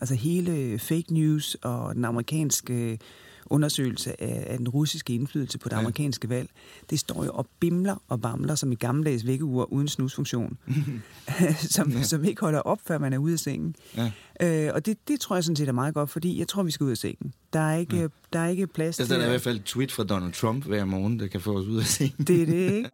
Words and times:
Altså 0.00 0.14
hele 0.14 0.78
fake 0.78 1.14
news 1.14 1.56
og 1.62 1.94
den 1.94 2.04
amerikanske 2.04 2.98
undersøgelse 3.46 4.22
af, 4.22 4.44
af 4.46 4.58
den 4.58 4.68
russiske 4.68 5.14
indflydelse 5.14 5.58
på 5.58 5.68
det 5.68 5.76
amerikanske 5.76 6.28
valg, 6.28 6.48
det 6.90 6.98
står 6.98 7.24
jo 7.24 7.30
og 7.32 7.46
bimler 7.60 8.02
og 8.08 8.20
bamler 8.20 8.54
som 8.54 8.72
i 8.72 8.74
gammeldags 8.74 9.26
vækkeuger 9.26 9.64
uden 9.64 9.88
snusfunktion, 9.88 10.58
som, 11.74 11.90
ja. 11.90 12.02
som 12.02 12.24
ikke 12.24 12.40
holder 12.40 12.60
op, 12.60 12.78
før 12.86 12.98
man 12.98 13.12
er 13.12 13.18
ude 13.18 13.32
af 13.32 13.38
sengen. 13.38 13.74
Ja. 13.96 14.12
Øh, 14.42 14.74
og 14.74 14.86
det, 14.86 14.98
det 15.08 15.20
tror 15.20 15.36
jeg 15.36 15.44
sådan 15.44 15.56
set 15.56 15.68
er 15.68 15.72
meget 15.72 15.94
godt, 15.94 16.10
fordi 16.10 16.38
jeg 16.38 16.48
tror, 16.48 16.62
vi 16.62 16.70
skal 16.70 16.84
ud 16.84 16.90
af 16.90 16.96
sengen. 16.96 17.32
Der 17.52 17.60
er 17.60 17.76
ikke, 17.76 17.96
ja. 17.96 18.06
der 18.32 18.38
er 18.38 18.48
ikke 18.48 18.66
plads 18.66 19.00
altså, 19.00 19.14
til... 19.14 19.20
Der 19.20 19.22
er 19.22 19.28
i 19.28 19.30
hvert 19.30 19.42
fald 19.42 19.56
et 19.56 19.64
tweet 19.64 19.92
fra 19.92 20.04
Donald 20.04 20.32
Trump 20.32 20.64
hver 20.64 20.84
morgen, 20.84 21.18
der 21.20 21.26
kan 21.26 21.40
få 21.40 21.58
os 21.58 21.66
ud 21.66 21.78
af 21.78 21.86
sengen. 21.86 22.26
Det 22.26 22.42
er 22.42 22.46
det, 22.46 22.72
ikke? 22.72 22.90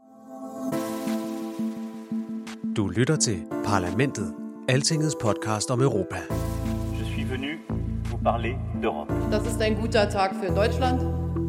Du 2.77 2.89
lytter 2.89 3.17
til 3.17 3.43
Parlamentet, 3.65 4.35
Altingets 4.69 5.17
podcast 5.21 5.71
om 5.71 5.81
Europa. 5.81 6.17
Parler 8.23 8.55
d'Europe. 8.81 9.13
Das 9.31 9.47
ist 9.47 9.61
ein 9.61 9.75
guter 9.81 10.09
Tag 10.09 10.35
für 10.35 10.51
Deutschland 10.51 11.03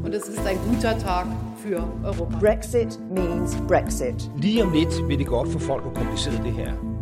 und 0.03 0.13
es 0.13 0.27
ist 0.27 0.45
ein 0.45 0.57
guter 0.69 0.97
Tag 0.97 1.27
für 1.63 1.83
Europa. 2.03 2.37
Brexit 2.39 2.99
means 3.09 3.55
Brexit. 3.67 4.29
Lige 4.37 4.63
om 4.63 4.73
lidt 4.73 5.07
vil 5.07 5.19
det 5.19 5.27
gå 5.27 5.35
op 5.35 5.47
for 5.47 5.59
folk, 5.59 5.83
hvor 5.83 5.93
kompliceret 5.93 6.43
det 6.43 6.53
her 6.53 6.92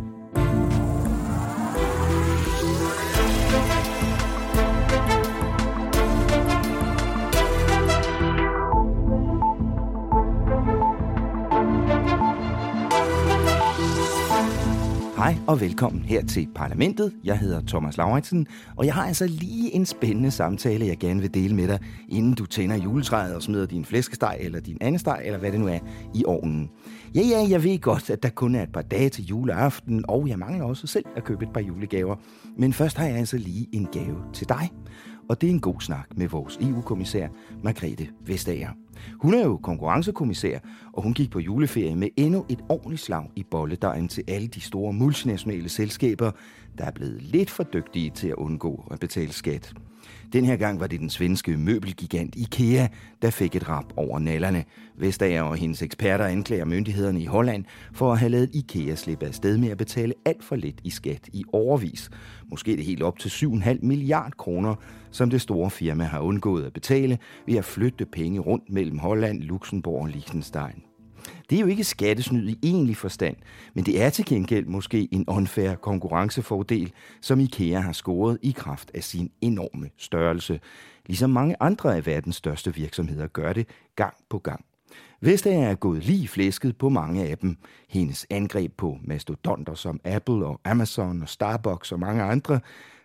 og 15.52 15.60
velkommen 15.60 16.02
her 16.02 16.26
til 16.26 16.48
Parlamentet. 16.54 17.12
Jeg 17.24 17.38
hedder 17.38 17.60
Thomas 17.66 17.96
Lauritsen, 17.96 18.46
og 18.76 18.86
jeg 18.86 18.94
har 18.94 19.06
altså 19.06 19.26
lige 19.26 19.74
en 19.74 19.86
spændende 19.86 20.30
samtale, 20.30 20.86
jeg 20.86 20.98
gerne 20.98 21.20
vil 21.20 21.34
dele 21.34 21.54
med 21.54 21.68
dig, 21.68 21.78
inden 22.08 22.34
du 22.34 22.46
tænder 22.46 22.76
juletræet 22.76 23.36
og 23.36 23.42
smider 23.42 23.66
din 23.66 23.84
flæskesteg 23.84 24.36
eller 24.40 24.60
din 24.60 24.78
anden 24.80 24.98
steg, 24.98 25.20
eller 25.24 25.38
hvad 25.38 25.52
det 25.52 25.60
nu 25.60 25.68
er, 25.68 25.78
i 26.14 26.24
ovnen. 26.26 26.70
Ja, 27.14 27.20
ja, 27.20 27.46
jeg 27.48 27.64
ved 27.64 27.78
godt, 27.78 28.10
at 28.10 28.22
der 28.22 28.28
kun 28.28 28.54
er 28.54 28.62
et 28.62 28.72
par 28.72 28.82
dage 28.82 29.08
til 29.08 29.24
juleaften, 29.24 30.04
og 30.08 30.28
jeg 30.28 30.38
mangler 30.38 30.64
også 30.64 30.86
selv 30.86 31.04
at 31.16 31.24
købe 31.24 31.44
et 31.44 31.52
par 31.52 31.60
julegaver. 31.60 32.16
Men 32.56 32.72
først 32.72 32.96
har 32.96 33.06
jeg 33.06 33.16
altså 33.16 33.36
lige 33.36 33.68
en 33.72 33.88
gave 33.92 34.16
til 34.32 34.48
dig 34.48 34.70
og 35.28 35.40
det 35.40 35.46
er 35.46 35.50
en 35.50 35.60
god 35.60 35.80
snak 35.80 36.06
med 36.16 36.28
vores 36.28 36.58
EU-kommissær, 36.60 37.28
Margrethe 37.62 38.08
Vestager. 38.26 38.70
Hun 39.18 39.34
er 39.34 39.44
jo 39.44 39.56
konkurrencekommissær, 39.56 40.58
og 40.92 41.02
hun 41.02 41.14
gik 41.14 41.30
på 41.30 41.38
juleferie 41.38 41.96
med 41.96 42.08
endnu 42.16 42.46
et 42.48 42.60
ordentligt 42.68 43.02
slag 43.02 43.30
i 43.36 43.42
bolledejen 43.50 44.08
til 44.08 44.24
alle 44.28 44.48
de 44.48 44.60
store 44.60 44.92
multinationale 44.92 45.68
selskaber, 45.68 46.30
der 46.78 46.84
er 46.84 46.90
blevet 46.90 47.22
lidt 47.22 47.50
for 47.50 47.62
dygtige 47.62 48.10
til 48.10 48.28
at 48.28 48.34
undgå 48.34 48.84
at 48.90 49.00
betale 49.00 49.32
skat. 49.32 49.74
Den 50.32 50.44
her 50.44 50.56
gang 50.56 50.80
var 50.80 50.86
det 50.86 51.00
den 51.00 51.10
svenske 51.10 51.56
møbelgigant 51.56 52.34
IKEA, 52.36 52.86
der 53.22 53.30
fik 53.30 53.56
et 53.56 53.68
rap 53.68 53.84
over 53.96 54.18
nallerne. 54.18 54.64
Vestager 54.98 55.42
og 55.42 55.56
hendes 55.56 55.82
eksperter 55.82 56.24
anklager 56.24 56.64
myndighederne 56.64 57.20
i 57.20 57.24
Holland 57.24 57.64
for 57.92 58.12
at 58.12 58.18
have 58.18 58.28
lavet 58.28 58.50
IKEA 58.54 58.94
slippe 58.94 59.26
af 59.26 59.34
sted 59.34 59.58
med 59.58 59.68
at 59.68 59.78
betale 59.78 60.14
alt 60.24 60.44
for 60.44 60.56
lidt 60.56 60.80
i 60.84 60.90
skat 60.90 61.28
i 61.32 61.44
overvis. 61.52 62.10
Måske 62.50 62.76
det 62.76 62.84
helt 62.84 63.02
op 63.02 63.18
til 63.18 63.28
7,5 63.28 63.78
milliard 63.82 64.32
kroner, 64.32 64.74
som 65.12 65.30
det 65.30 65.40
store 65.40 65.70
firma 65.70 66.04
har 66.04 66.20
undgået 66.20 66.64
at 66.64 66.72
betale 66.72 67.18
ved 67.46 67.56
at 67.56 67.64
flytte 67.64 68.06
penge 68.06 68.40
rundt 68.40 68.70
mellem 68.70 68.98
Holland, 68.98 69.42
Luxembourg 69.42 70.02
og 70.02 70.08
Liechtenstein. 70.08 70.82
Det 71.50 71.56
er 71.56 71.60
jo 71.60 71.66
ikke 71.66 71.84
skattesnyd 71.84 72.48
i 72.48 72.58
egentlig 72.62 72.96
forstand, 72.96 73.36
men 73.74 73.86
det 73.86 74.02
er 74.02 74.10
til 74.10 74.24
gengæld 74.24 74.66
måske 74.66 75.08
en 75.10 75.24
unfair 75.28 75.74
konkurrencefordel, 75.74 76.92
som 77.20 77.40
IKEA 77.40 77.80
har 77.80 77.92
scoret 77.92 78.38
i 78.42 78.50
kraft 78.50 78.90
af 78.94 79.04
sin 79.04 79.30
enorme 79.40 79.90
størrelse. 79.96 80.60
Ligesom 81.06 81.30
mange 81.30 81.56
andre 81.60 81.96
af 81.96 82.06
verdens 82.06 82.36
største 82.36 82.74
virksomheder 82.74 83.26
gør 83.26 83.52
det 83.52 83.68
gang 83.96 84.14
på 84.30 84.38
gang. 84.38 84.64
Vestager 85.20 85.68
er 85.68 85.74
gået 85.74 86.04
lige 86.04 86.28
flæsket 86.28 86.76
på 86.76 86.88
mange 86.88 87.24
af 87.24 87.38
dem. 87.38 87.56
Hendes 87.88 88.26
angreb 88.30 88.72
på 88.76 88.98
mastodonter 89.04 89.74
som 89.74 90.00
Apple 90.04 90.46
og 90.46 90.60
Amazon 90.64 91.22
og 91.22 91.28
Starbucks 91.28 91.92
og 91.92 92.00
mange 92.00 92.22
andre 92.22 92.60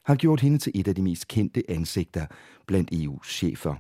har 0.08 0.16
gjort 0.16 0.42
hende 0.42 0.58
til 0.58 0.72
et 0.76 0.88
af 0.88 0.96
de 0.96 1.02
mest 1.02 1.28
kendte 1.28 1.64
ansigter 1.70 2.26
blandt 2.66 2.94
EU's 2.94 3.30
chefer. 3.30 3.76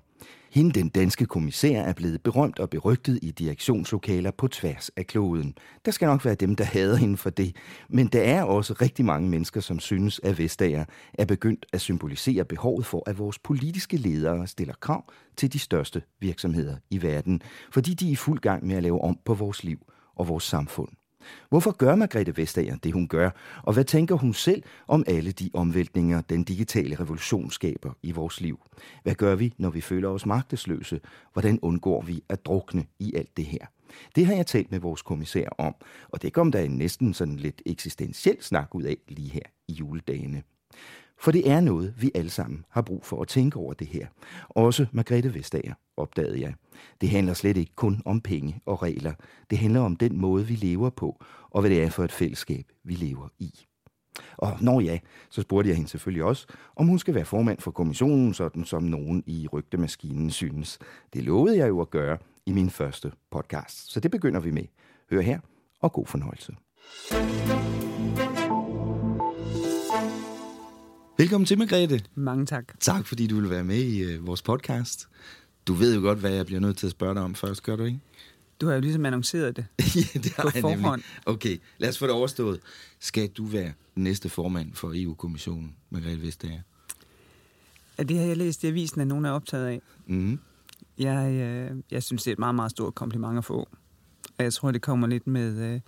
Hende, 0.51 0.71
den 0.71 0.89
danske 0.89 1.25
kommissær, 1.25 1.81
er 1.81 1.93
blevet 1.93 2.23
berømt 2.23 2.59
og 2.59 2.69
berygtet 2.69 3.19
i 3.21 3.31
direktionslokaler 3.31 4.31
på 4.31 4.47
tværs 4.47 4.89
af 4.89 5.07
kloden. 5.07 5.55
Der 5.85 5.91
skal 5.91 6.05
nok 6.05 6.25
være 6.25 6.35
dem, 6.35 6.55
der 6.55 6.63
hader 6.63 6.95
hende 6.95 7.17
for 7.17 7.29
det, 7.29 7.55
men 7.89 8.07
der 8.07 8.21
er 8.21 8.43
også 8.43 8.73
rigtig 8.73 9.05
mange 9.05 9.29
mennesker, 9.29 9.61
som 9.61 9.79
synes, 9.79 10.19
at 10.23 10.37
Vestager 10.37 10.85
er 11.13 11.25
begyndt 11.25 11.65
at 11.73 11.81
symbolisere 11.81 12.45
behovet 12.45 12.85
for, 12.85 13.09
at 13.09 13.17
vores 13.17 13.39
politiske 13.39 13.97
ledere 13.97 14.47
stiller 14.47 14.73
krav 14.79 15.11
til 15.37 15.53
de 15.53 15.59
største 15.59 16.01
virksomheder 16.19 16.75
i 16.89 17.01
verden, 17.01 17.41
fordi 17.71 17.93
de 17.93 18.07
er 18.07 18.11
i 18.11 18.15
fuld 18.15 18.39
gang 18.39 18.65
med 18.65 18.75
at 18.75 18.83
lave 18.83 19.01
om 19.01 19.19
på 19.25 19.33
vores 19.33 19.63
liv 19.63 19.79
og 20.15 20.27
vores 20.27 20.43
samfund. 20.43 20.89
Hvorfor 21.49 21.71
gør 21.71 21.95
Margrethe 21.95 22.37
Vestager 22.37 22.75
det, 22.75 22.93
hun 22.93 23.07
gør? 23.07 23.29
Og 23.63 23.73
hvad 23.73 23.83
tænker 23.83 24.15
hun 24.15 24.33
selv 24.33 24.63
om 24.87 25.03
alle 25.07 25.31
de 25.31 25.49
omvæltninger, 25.53 26.21
den 26.21 26.43
digitale 26.43 26.95
revolution 26.99 27.51
skaber 27.51 27.93
i 28.03 28.11
vores 28.11 28.41
liv? 28.41 28.59
Hvad 29.03 29.15
gør 29.15 29.35
vi, 29.35 29.53
når 29.57 29.69
vi 29.69 29.81
føler 29.81 30.09
os 30.09 30.25
magtesløse? 30.25 30.99
Hvordan 31.33 31.59
undgår 31.61 32.01
vi 32.01 32.23
at 32.29 32.45
drukne 32.45 32.85
i 32.99 33.15
alt 33.15 33.37
det 33.37 33.45
her? 33.45 33.65
Det 34.15 34.25
har 34.25 34.33
jeg 34.33 34.45
talt 34.45 34.71
med 34.71 34.79
vores 34.79 35.01
kommissær 35.01 35.49
om, 35.57 35.75
og 36.09 36.21
det 36.21 36.33
kom 36.33 36.51
der 36.51 36.59
en 36.59 36.77
næsten 36.77 37.13
sådan 37.13 37.35
lidt 37.35 37.61
eksistentiel 37.65 38.37
snak 38.41 38.75
ud 38.75 38.83
af 38.83 38.97
lige 39.07 39.29
her 39.29 39.41
i 39.67 39.73
juledagene. 39.73 40.43
For 41.19 41.31
det 41.31 41.49
er 41.49 41.59
noget, 41.59 41.93
vi 41.97 42.11
alle 42.15 42.29
sammen 42.29 42.65
har 42.69 42.81
brug 42.81 43.05
for 43.05 43.21
at 43.21 43.27
tænke 43.27 43.59
over 43.59 43.73
det 43.73 43.87
her. 43.87 44.07
Også 44.49 44.85
Margrethe 44.91 45.33
Vestager, 45.33 45.73
opdagede 45.97 46.41
jeg. 46.41 46.53
Det 47.01 47.09
handler 47.09 47.33
slet 47.33 47.57
ikke 47.57 47.75
kun 47.75 48.01
om 48.05 48.21
penge 48.21 48.61
og 48.65 48.83
regler. 48.83 49.13
Det 49.49 49.57
handler 49.57 49.81
om 49.81 49.95
den 49.95 50.17
måde, 50.17 50.47
vi 50.47 50.55
lever 50.55 50.89
på, 50.89 51.23
og 51.49 51.61
hvad 51.61 51.71
det 51.71 51.83
er 51.83 51.89
for 51.89 52.03
et 52.03 52.11
fællesskab, 52.11 52.65
vi 52.83 52.93
lever 52.93 53.27
i. 53.39 53.65
Og 54.37 54.57
når 54.61 54.79
ja, 54.79 54.99
så 55.29 55.41
spurgte 55.41 55.69
jeg 55.69 55.75
hende 55.75 55.89
selvfølgelig 55.89 56.23
også, 56.23 56.47
om 56.75 56.87
hun 56.87 56.99
skal 56.99 57.15
være 57.15 57.25
formand 57.25 57.59
for 57.59 57.71
kommissionen, 57.71 58.33
sådan 58.33 58.65
som 58.65 58.83
nogen 58.83 59.23
i 59.25 59.47
rygtemaskinen 59.53 60.29
synes. 60.29 60.79
Det 61.13 61.23
lovede 61.23 61.57
jeg 61.57 61.69
jo 61.69 61.81
at 61.81 61.89
gøre 61.89 62.17
i 62.45 62.51
min 62.51 62.69
første 62.69 63.11
podcast. 63.31 63.91
Så 63.91 63.99
det 63.99 64.11
begynder 64.11 64.39
vi 64.39 64.51
med. 64.51 64.65
Hør 65.11 65.21
her, 65.21 65.39
og 65.81 65.93
god 65.93 66.05
fornøjelse. 66.05 66.55
Velkommen 71.19 71.45
til, 71.45 71.57
Margrethe. 71.57 72.01
Mange 72.15 72.45
tak. 72.45 72.79
Tak, 72.79 73.05
fordi 73.05 73.27
du 73.27 73.35
vil 73.39 73.49
være 73.49 73.63
med 73.63 73.77
i 73.77 74.15
uh, 74.15 74.27
vores 74.27 74.41
podcast. 74.41 75.07
Du 75.67 75.73
ved 75.73 75.95
jo 75.95 76.01
godt, 76.01 76.19
hvad 76.19 76.31
jeg 76.31 76.45
bliver 76.45 76.61
nødt 76.61 76.77
til 76.77 76.85
at 76.87 76.91
spørge 76.91 77.15
dig 77.15 77.23
om 77.23 77.35
først, 77.35 77.63
gør 77.63 77.75
du 77.75 77.83
ikke? 77.83 77.99
Du 78.61 78.67
har 78.67 78.73
jo 78.73 78.81
ligesom 78.81 79.05
annonceret 79.05 79.55
det, 79.55 79.65
ja, 79.95 80.19
det 80.19 80.33
har 80.33 80.43
på 80.43 80.51
jeg 80.53 80.61
forhånd. 80.61 80.81
Nemlig. 80.81 81.03
Okay, 81.25 81.57
lad 81.77 81.89
os 81.89 81.97
få 81.97 82.05
det 82.05 82.13
overstået. 82.13 82.59
Skal 82.99 83.29
du 83.29 83.45
være 83.45 83.73
næste 83.95 84.29
formand 84.29 84.73
for 84.73 84.91
EU-kommissionen, 84.95 85.75
Margrethe 85.89 86.21
Vestager? 86.21 86.61
Ja, 87.97 88.03
det 88.03 88.17
har 88.17 88.25
jeg 88.25 88.37
læst 88.37 88.63
i 88.63 88.67
avisen, 88.67 89.01
at 89.01 89.07
nogen 89.07 89.25
er 89.25 89.31
optaget 89.31 89.67
af. 89.67 89.81
Mm. 90.07 90.39
Jeg, 90.97 91.31
øh, 91.31 91.77
jeg 91.91 92.03
synes, 92.03 92.23
det 92.23 92.31
er 92.31 92.35
et 92.35 92.39
meget, 92.39 92.55
meget 92.55 92.71
stort 92.71 92.95
kompliment 92.95 93.37
at 93.37 93.45
få. 93.45 93.69
Og 94.37 94.43
jeg 94.43 94.53
tror, 94.53 94.71
det 94.71 94.81
kommer 94.81 95.07
lidt 95.07 95.27
med, 95.27 95.73
øh, 95.73 95.79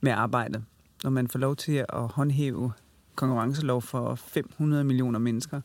med 0.00 0.12
arbejdet. 0.12 0.64
Når 1.04 1.10
man 1.10 1.28
får 1.28 1.38
lov 1.38 1.56
til 1.56 1.84
at 1.88 2.08
håndhæve 2.08 2.72
konkurrencelov 3.14 3.82
for 3.82 4.14
500 4.14 4.84
millioner 4.84 5.18
mennesker, 5.18 5.60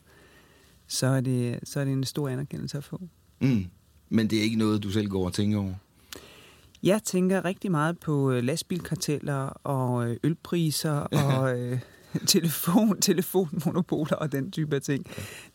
så 0.86 1.06
er 1.06 1.20
det, 1.20 1.58
så 1.64 1.80
er 1.80 1.84
det 1.84 1.92
en 1.92 2.04
stor 2.04 2.28
anerkendelse 2.28 2.78
at 2.78 2.84
få. 2.84 3.00
Mm. 3.40 3.66
Men 4.08 4.30
det 4.30 4.38
er 4.38 4.42
ikke 4.42 4.58
noget, 4.58 4.82
du 4.82 4.90
selv 4.90 5.08
går 5.08 5.24
og 5.24 5.32
tænker 5.32 5.58
over? 5.58 5.74
Jeg 6.82 7.02
tænker 7.02 7.44
rigtig 7.44 7.70
meget 7.70 7.98
på 7.98 8.30
øh, 8.30 8.42
lastbilkarteller 8.42 9.46
og 9.64 10.10
øh, 10.10 10.16
ølpriser 10.22 11.00
og 11.24 11.58
øh, 11.58 11.80
telefon, 12.26 13.00
telefonmonopoler 13.00 14.16
og 14.16 14.32
den 14.32 14.50
type 14.50 14.76
af 14.76 14.82
ting. 14.82 15.06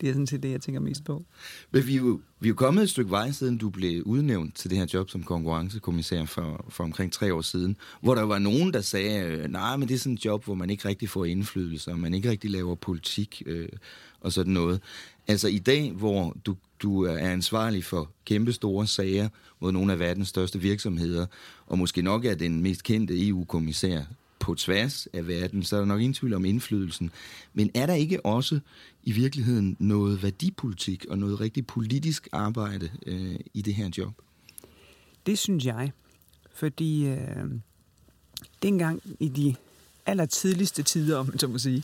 Det 0.01 0.09
er 0.09 0.13
sådan 0.13 0.27
set 0.27 0.43
det, 0.43 0.51
jeg 0.51 0.61
tænker 0.61 0.81
mest 0.81 1.03
på. 1.03 1.25
Men 1.71 1.87
vi 1.87 1.93
er, 1.93 1.97
jo, 1.97 2.21
vi 2.39 2.47
er 2.47 2.49
jo 2.49 2.55
kommet 2.55 2.83
et 2.83 2.89
stykke 2.89 3.11
vej, 3.11 3.31
siden 3.31 3.57
du 3.57 3.69
blev 3.69 4.03
udnævnt 4.03 4.55
til 4.55 4.69
det 4.69 4.77
her 4.77 4.85
job 4.93 5.09
som 5.09 5.23
konkurrencekommissær 5.23 6.25
for, 6.25 6.65
for 6.69 6.83
omkring 6.83 7.11
tre 7.11 7.33
år 7.33 7.41
siden, 7.41 7.77
hvor 8.01 8.15
der 8.15 8.21
var 8.21 8.39
nogen, 8.39 8.73
der 8.73 8.81
sagde, 8.81 9.25
øh, 9.27 9.51
nej, 9.51 9.77
men 9.77 9.87
det 9.87 9.95
er 9.95 9.99
sådan 9.99 10.13
et 10.13 10.25
job, 10.25 10.45
hvor 10.45 10.53
man 10.53 10.69
ikke 10.69 10.87
rigtig 10.87 11.09
får 11.09 11.25
indflydelse, 11.25 11.91
og 11.91 11.99
man 11.99 12.13
ikke 12.13 12.29
rigtig 12.29 12.51
laver 12.51 12.75
politik 12.75 13.43
øh, 13.45 13.69
og 14.21 14.33
sådan 14.33 14.53
noget. 14.53 14.81
Altså 15.27 15.47
i 15.47 15.59
dag, 15.59 15.91
hvor 15.91 16.37
du, 16.45 16.55
du 16.79 17.03
er 17.03 17.17
ansvarlig 17.17 17.83
for 17.83 18.11
kæmpe 18.25 18.53
store 18.53 18.87
sager 18.87 19.29
mod 19.59 19.71
nogle 19.71 19.93
af 19.93 19.99
verdens 19.99 20.27
største 20.27 20.59
virksomheder, 20.59 21.25
og 21.67 21.79
måske 21.79 22.01
nok 22.01 22.25
er 22.25 22.35
den 22.35 22.61
mest 22.61 22.83
kendte 22.83 23.27
EU-kommissær 23.27 24.01
på 24.43 24.55
tværs 24.55 25.07
af 25.13 25.27
verden, 25.27 25.63
så 25.63 25.75
er 25.75 25.79
der 25.79 25.85
nok 25.85 25.99
ingen 25.99 26.13
tvivl 26.13 26.33
om 26.33 26.45
indflydelsen. 26.45 27.11
Men 27.53 27.71
er 27.75 27.85
der 27.85 27.93
ikke 27.93 28.25
også 28.25 28.59
i 29.03 29.11
virkeligheden 29.11 29.77
noget 29.79 30.23
værdipolitik 30.23 31.05
og 31.09 31.17
noget 31.17 31.39
rigtig 31.39 31.67
politisk 31.67 32.27
arbejde 32.31 32.89
øh, 33.05 33.35
i 33.53 33.61
det 33.61 33.73
her 33.73 33.89
job? 33.97 34.13
Det 35.25 35.39
synes 35.39 35.65
jeg. 35.65 35.91
Fordi 36.53 37.07
øh, 37.07 37.45
dengang 38.61 39.01
i 39.19 39.27
de 39.27 39.55
allertidligste 40.05 40.83
tider, 40.83 41.17
om 41.17 41.27
man 41.27 41.39
så 41.39 41.47
må 41.47 41.57
sige, 41.57 41.83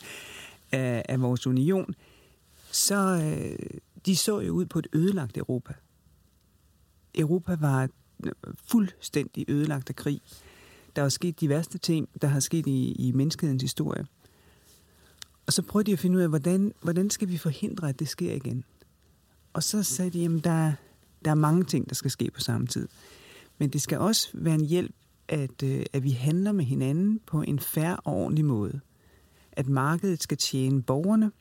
af, 0.71 1.05
af 1.09 1.21
vores 1.21 1.47
union, 1.47 1.95
så 2.71 2.95
øh, 2.95 3.79
de 4.05 4.15
så 4.15 4.39
jo 4.39 4.53
ud 4.53 4.65
på 4.65 4.79
et 4.79 4.88
ødelagt 4.94 5.38
Europa. 5.38 5.73
Europa 7.15 7.55
var 7.55 7.89
fuldstændig 8.63 9.45
ødelagt 9.47 9.89
af 9.89 9.95
krig. 9.95 10.21
Der 10.95 11.01
er 11.01 11.09
sket 11.09 11.39
de 11.39 11.50
værste 11.50 11.77
ting, 11.77 12.09
der 12.21 12.27
har 12.27 12.39
sket 12.39 12.68
i, 12.68 12.91
i 12.91 13.12
menneskehedens 13.12 13.62
historie. 13.62 14.06
Og 15.45 15.53
så 15.53 15.62
prøvede 15.62 15.88
de 15.88 15.94
at 15.94 16.00
finde 16.00 16.18
ud 16.18 16.21
af, 16.21 16.30
hvordan, 16.30 16.74
hvordan 16.81 17.09
skal 17.09 17.27
vi 17.27 17.38
forhindre, 17.38 17.89
at 17.89 18.00
det 18.00 18.07
sker 18.07 18.33
igen? 18.33 18.63
Og 19.53 19.63
så 19.63 19.83
sagde 19.83 20.12
de, 20.12 20.25
at 20.25 20.44
der, 20.44 20.74
der 21.25 21.31
er 21.31 21.36
mange 21.36 21.63
ting, 21.63 21.89
der 21.89 21.95
skal 21.95 22.12
ske 22.12 22.31
på 22.33 22.41
samme 22.41 22.68
tid. 22.68 22.88
Men 23.57 23.69
det 23.69 23.81
skal 23.81 23.97
også 23.97 24.30
være 24.33 24.56
en 24.56 24.65
hjælp, 24.65 24.95
at, 25.27 25.63
øh, 25.63 25.86
at 25.94 26.03
vi 26.03 26.12
handler 26.12 26.51
med 26.51 26.65
hinanden 26.65 27.19
på 27.25 27.41
en 27.41 27.59
færre 27.59 27.97
og 27.97 28.13
ordentlig 28.13 28.45
måde. 28.45 28.80
At 29.51 29.68
markedet 29.68 30.24
skal 30.24 30.38
tjene 30.38 30.81
borgerne, 30.81 31.31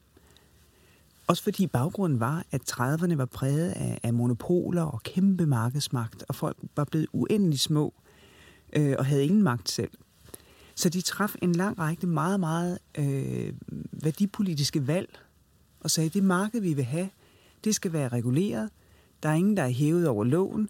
også 1.26 1.42
fordi 1.42 1.66
baggrunden 1.66 2.20
var, 2.20 2.44
at 2.50 2.60
30'erne 2.70 3.14
var 3.14 3.24
præget 3.24 3.70
af, 3.70 4.00
af 4.02 4.14
monopoler 4.14 4.82
og 4.82 5.02
kæmpe 5.02 5.46
markedsmagt, 5.46 6.24
og 6.28 6.34
folk 6.34 6.56
var 6.76 6.84
blevet 6.84 7.06
uendelig 7.12 7.60
små 7.60 7.94
øh, 8.72 8.94
og 8.98 9.06
havde 9.06 9.24
ingen 9.24 9.42
magt 9.42 9.70
selv. 9.70 9.90
Så 10.74 10.88
de 10.88 11.00
traf 11.00 11.34
en 11.42 11.52
lang 11.52 11.78
række 11.78 12.06
meget, 12.06 12.40
meget 12.40 12.78
øh, 12.98 13.52
værdipolitiske 13.92 14.86
valg, 14.86 15.18
og 15.80 15.90
sagde, 15.90 16.06
at 16.06 16.14
det 16.14 16.24
marked, 16.24 16.60
vi 16.60 16.74
vil 16.74 16.84
have, 16.84 17.08
det 17.64 17.74
skal 17.74 17.92
være 17.92 18.08
reguleret. 18.08 18.70
Der 19.22 19.28
er 19.28 19.34
ingen, 19.34 19.56
der 19.56 19.62
er 19.62 19.70
hævet 19.70 20.08
over 20.08 20.24
loven. 20.24 20.68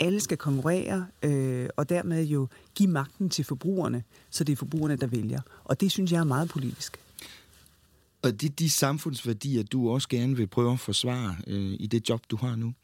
Alle 0.00 0.20
skal 0.20 0.36
konkurrere, 0.36 1.06
øh, 1.22 1.68
og 1.76 1.88
dermed 1.88 2.24
jo 2.24 2.48
give 2.74 2.88
magten 2.88 3.30
til 3.30 3.44
forbrugerne, 3.44 4.02
så 4.30 4.44
det 4.44 4.52
er 4.52 4.56
forbrugerne, 4.56 4.96
der 4.96 5.06
vælger. 5.06 5.40
Og 5.64 5.80
det 5.80 5.90
synes 5.90 6.12
jeg 6.12 6.20
er 6.20 6.24
meget 6.24 6.48
politisk. 6.48 7.00
Og 8.22 8.40
det 8.40 8.50
er 8.50 8.54
de 8.54 8.70
samfundsværdier, 8.70 9.62
du 9.62 9.90
også 9.90 10.08
gerne 10.08 10.36
vil 10.36 10.46
prøve 10.46 10.72
at 10.72 10.80
forsvare 10.80 11.36
øh, 11.46 11.76
i 11.80 11.86
det 11.86 12.08
job, 12.08 12.20
du 12.30 12.36
har 12.36 12.56
nu? 12.56 12.74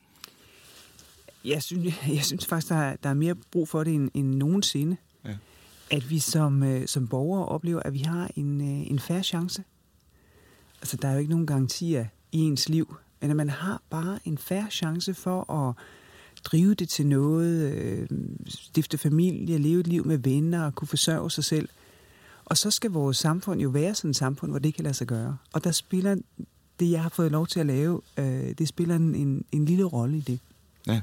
Jeg 1.44 1.62
synes, 1.62 1.94
jeg 2.16 2.24
synes 2.24 2.46
faktisk, 2.46 2.68
der 2.68 2.76
er, 2.76 2.96
der 2.96 3.08
er 3.08 3.14
mere 3.14 3.34
brug 3.34 3.68
for 3.68 3.84
det 3.84 3.94
end, 3.94 4.10
end 4.14 4.34
nogensinde. 4.34 4.96
Ja. 5.24 5.36
At 5.90 6.10
vi 6.10 6.18
som, 6.18 6.62
øh, 6.62 6.86
som 6.86 7.08
borgere 7.08 7.46
oplever, 7.46 7.80
at 7.80 7.94
vi 7.94 7.98
har 7.98 8.30
en, 8.36 8.60
øh, 8.60 8.90
en 8.90 8.98
færre 8.98 9.22
chance. 9.22 9.64
Altså, 10.80 10.96
der 10.96 11.08
er 11.08 11.12
jo 11.12 11.18
ikke 11.18 11.30
nogen 11.30 11.46
garantier 11.46 12.06
i 12.32 12.38
ens 12.38 12.68
liv, 12.68 12.96
men 13.20 13.30
at 13.30 13.36
man 13.36 13.50
har 13.50 13.82
bare 13.90 14.18
en 14.24 14.38
færre 14.38 14.70
chance 14.70 15.14
for 15.14 15.52
at 15.52 15.74
drive 16.44 16.74
det 16.74 16.88
til 16.88 17.06
noget, 17.06 17.72
øh, 17.72 18.08
stifte 18.48 18.98
familie, 18.98 19.58
leve 19.58 19.80
et 19.80 19.86
liv 19.86 20.06
med 20.06 20.18
venner 20.18 20.64
og 20.64 20.74
kunne 20.74 20.88
forsørge 20.88 21.30
sig 21.30 21.44
selv– 21.44 21.68
og 22.44 22.58
så 22.58 22.70
skal 22.70 22.90
vores 22.90 23.16
samfund 23.16 23.60
jo 23.60 23.68
være 23.68 23.94
sådan 23.94 24.10
et 24.10 24.16
samfund, 24.16 24.52
hvor 24.52 24.58
det 24.58 24.74
kan 24.74 24.84
lade 24.84 24.94
sig 24.94 25.06
gøre. 25.06 25.36
Og 25.52 25.64
der 25.64 25.70
spiller 25.70 26.16
det, 26.80 26.90
jeg 26.90 27.02
har 27.02 27.08
fået 27.08 27.32
lov 27.32 27.46
til 27.46 27.60
at 27.60 27.66
lave, 27.66 28.00
øh, 28.16 28.54
det 28.58 28.68
spiller 28.68 28.96
en, 28.96 29.14
en, 29.14 29.44
en 29.52 29.64
lille 29.64 29.84
rolle 29.84 30.16
i 30.16 30.20
det. 30.20 30.40
Ja. 30.86 31.00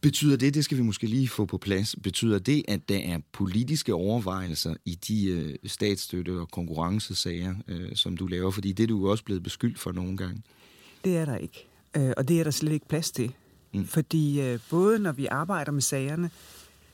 Betyder 0.00 0.36
det, 0.36 0.54
det 0.54 0.64
skal 0.64 0.78
vi 0.78 0.82
måske 0.82 1.06
lige 1.06 1.28
få 1.28 1.44
på 1.44 1.58
plads, 1.58 1.96
betyder 2.02 2.38
det, 2.38 2.62
at 2.68 2.88
der 2.88 2.98
er 2.98 3.18
politiske 3.32 3.94
overvejelser 3.94 4.74
i 4.84 4.94
de 4.94 5.26
øh, 5.26 5.54
statsstøtte- 5.66 6.40
og 6.40 6.50
konkurrencesager, 6.50 7.54
øh, 7.68 7.96
som 7.96 8.16
du 8.16 8.26
laver? 8.26 8.50
Fordi 8.50 8.72
det 8.72 8.82
er 8.82 8.86
du 8.86 9.10
også 9.10 9.24
blevet 9.24 9.42
beskyldt 9.42 9.78
for 9.78 9.92
nogle 9.92 10.16
gange. 10.16 10.42
Det 11.04 11.16
er 11.16 11.24
der 11.24 11.36
ikke. 11.36 11.66
Øh, 11.96 12.12
og 12.16 12.28
det 12.28 12.40
er 12.40 12.44
der 12.44 12.50
slet 12.50 12.72
ikke 12.72 12.88
plads 12.88 13.10
til. 13.10 13.32
Mm. 13.72 13.86
Fordi 13.86 14.40
øh, 14.40 14.58
både 14.70 14.98
når 14.98 15.12
vi 15.12 15.26
arbejder 15.26 15.72
med 15.72 15.82
sagerne, 15.82 16.30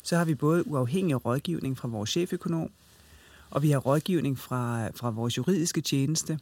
så 0.02 0.16
har 0.16 0.24
vi 0.24 0.34
både 0.34 0.66
uafhængig 0.66 1.24
rådgivning 1.24 1.78
fra 1.78 1.88
vores 1.88 2.10
cheføkonom, 2.10 2.70
og 3.50 3.62
vi 3.62 3.70
har 3.70 3.78
rådgivning 3.78 4.38
fra, 4.38 4.88
fra 4.88 5.10
vores 5.10 5.36
juridiske 5.36 5.80
tjeneste, 5.80 6.38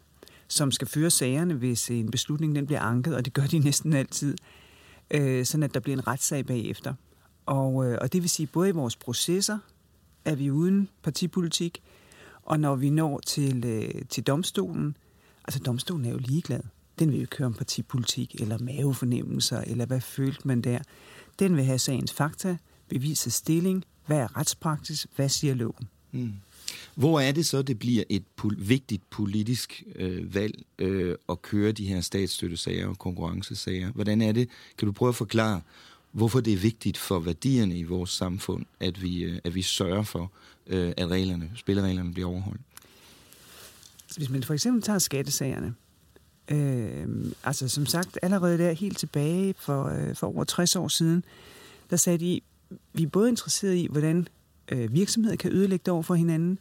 som 0.48 0.70
skal 0.70 0.88
føre 0.88 1.10
sagerne, 1.10 1.54
hvis 1.54 1.90
en 1.90 2.10
beslutning 2.10 2.54
den 2.54 2.66
bliver 2.66 2.80
anket, 2.80 3.16
og 3.16 3.24
det 3.24 3.32
gør 3.32 3.46
de 3.46 3.58
næsten 3.58 3.92
altid, 3.92 4.36
øh, 5.10 5.46
sådan 5.46 5.62
at 5.62 5.74
der 5.74 5.80
bliver 5.80 5.96
en 5.96 6.06
retssag 6.06 6.46
bagefter. 6.46 6.94
Og, 7.46 7.86
øh, 7.86 7.98
og 8.00 8.12
det 8.12 8.22
vil 8.22 8.30
sige, 8.30 8.46
både 8.46 8.68
i 8.68 8.72
vores 8.72 8.96
processer 8.96 9.58
er 10.24 10.34
vi 10.34 10.50
uden 10.50 10.88
partipolitik, 11.02 11.82
og 12.42 12.60
når 12.60 12.76
vi 12.76 12.90
når 12.90 13.20
til, 13.26 13.64
øh, 13.64 14.02
til 14.08 14.22
domstolen, 14.22 14.96
altså 15.44 15.60
domstolen 15.60 16.04
er 16.04 16.10
jo 16.10 16.18
ligeglad. 16.18 16.60
Den 16.98 17.12
vil 17.12 17.20
jo 17.20 17.26
køre 17.30 17.46
om 17.46 17.54
partipolitik, 17.54 18.40
eller 18.40 18.58
mavefornemmelser, 18.58 19.60
eller 19.60 19.86
hvad 19.86 20.00
følte 20.00 20.48
man 20.48 20.60
der. 20.60 20.78
Den 21.38 21.56
vil 21.56 21.64
have 21.64 21.78
sagens 21.78 22.12
fakta, 22.12 22.56
bevisets 22.88 23.36
stilling, 23.36 23.84
hvad 24.06 24.18
er 24.18 24.36
retspraksis, 24.36 25.06
hvad 25.16 25.28
siger 25.28 25.54
loven. 25.54 25.88
Mm. 26.12 26.32
Hvor 26.96 27.20
er 27.20 27.32
det 27.32 27.46
så, 27.46 27.62
det 27.62 27.78
bliver 27.78 28.04
et 28.08 28.22
pol- 28.36 28.56
vigtigt 28.58 29.10
politisk 29.10 29.82
øh, 29.96 30.34
valg 30.34 30.54
øh, 30.78 31.14
at 31.28 31.42
køre 31.42 31.72
de 31.72 31.86
her 31.86 32.00
statsstøttesager 32.00 32.86
og 32.86 32.98
konkurrencesager? 32.98 33.92
Hvordan 33.92 34.22
er 34.22 34.32
det? 34.32 34.48
Kan 34.78 34.86
du 34.86 34.92
prøve 34.92 35.08
at 35.08 35.14
forklare, 35.14 35.60
hvorfor 36.12 36.40
det 36.40 36.52
er 36.52 36.56
vigtigt 36.56 36.98
for 36.98 37.18
værdierne 37.18 37.78
i 37.78 37.82
vores 37.82 38.10
samfund, 38.10 38.66
at 38.80 39.02
vi, 39.02 39.22
øh, 39.22 39.38
at 39.44 39.54
vi 39.54 39.62
sørger 39.62 40.02
for, 40.02 40.32
øh, 40.66 40.92
at 40.96 41.08
reglerne, 41.08 41.50
spillereglerne 41.54 42.12
bliver 42.12 42.28
overholdt? 42.28 42.60
Altså, 44.04 44.20
hvis 44.20 44.30
man 44.30 44.42
for 44.42 44.54
eksempel 44.54 44.82
tager 44.82 44.98
skattesagerne, 44.98 45.74
øh, 46.50 47.06
altså 47.44 47.68
som 47.68 47.86
sagt 47.86 48.18
allerede 48.22 48.58
der 48.58 48.72
helt 48.72 48.98
tilbage 48.98 49.54
for, 49.58 49.84
øh, 49.84 50.14
for 50.14 50.26
over 50.26 50.44
60 50.44 50.76
år 50.76 50.88
siden, 50.88 51.24
der 51.90 51.96
sagde 51.96 52.18
de, 52.18 52.40
vi 52.92 53.02
er 53.02 53.08
både 53.08 53.28
interesseret 53.28 53.74
i, 53.74 53.88
hvordan 53.90 54.28
øh, 54.72 54.92
virksomheder 54.92 55.36
kan 55.36 55.52
ødelægge 55.52 55.82
det 55.86 55.92
over 55.92 56.02
for 56.02 56.14
hinanden, 56.14 56.58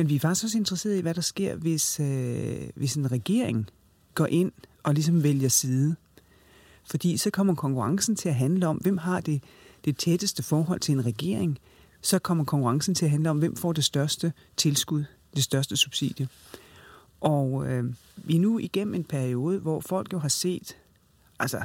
men 0.00 0.08
vi 0.08 0.14
er 0.16 0.20
faktisk 0.20 0.44
også 0.44 0.58
interesseret 0.58 0.98
i, 0.98 1.00
hvad 1.00 1.14
der 1.14 1.20
sker, 1.20 1.56
hvis, 1.56 2.00
øh, 2.00 2.68
hvis 2.74 2.94
en 2.94 3.12
regering 3.12 3.70
går 4.14 4.26
ind 4.26 4.52
og 4.82 4.94
ligesom 4.94 5.22
vælger 5.22 5.48
side. 5.48 5.96
Fordi 6.84 7.16
så 7.16 7.30
kommer 7.30 7.54
konkurrencen 7.54 8.16
til 8.16 8.28
at 8.28 8.34
handle 8.34 8.66
om, 8.66 8.76
hvem 8.76 8.98
har 8.98 9.20
det, 9.20 9.42
det 9.84 9.96
tætteste 9.96 10.42
forhold 10.42 10.80
til 10.80 10.92
en 10.92 11.06
regering. 11.06 11.58
Så 12.02 12.18
kommer 12.18 12.44
konkurrencen 12.44 12.94
til 12.94 13.04
at 13.04 13.10
handle 13.10 13.30
om, 13.30 13.38
hvem 13.38 13.56
får 13.56 13.72
det 13.72 13.84
største 13.84 14.32
tilskud, 14.56 15.04
det 15.34 15.44
største 15.44 15.76
subsidie. 15.76 16.28
Og 17.20 17.70
øh, 17.70 17.84
vi 18.16 18.36
er 18.36 18.40
nu 18.40 18.58
igennem 18.58 18.94
en 18.94 19.04
periode, 19.04 19.58
hvor 19.58 19.80
folk 19.80 20.12
jo 20.12 20.18
har 20.18 20.28
set, 20.28 20.76
altså, 21.38 21.62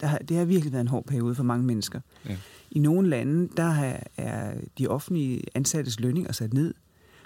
der 0.00 0.06
har, 0.06 0.18
det 0.18 0.36
har 0.36 0.44
virkelig 0.44 0.72
været 0.72 0.80
en 0.80 0.88
hård 0.88 1.04
periode 1.04 1.34
for 1.34 1.42
mange 1.42 1.66
mennesker. 1.66 2.00
Ja. 2.28 2.36
I 2.70 2.78
nogle 2.78 3.08
lande, 3.08 3.48
der 3.56 3.98
er 4.16 4.54
de 4.78 4.88
offentlige 4.88 5.42
ansattes 5.54 6.00
lønninger 6.00 6.32
sat 6.32 6.52
ned 6.52 6.74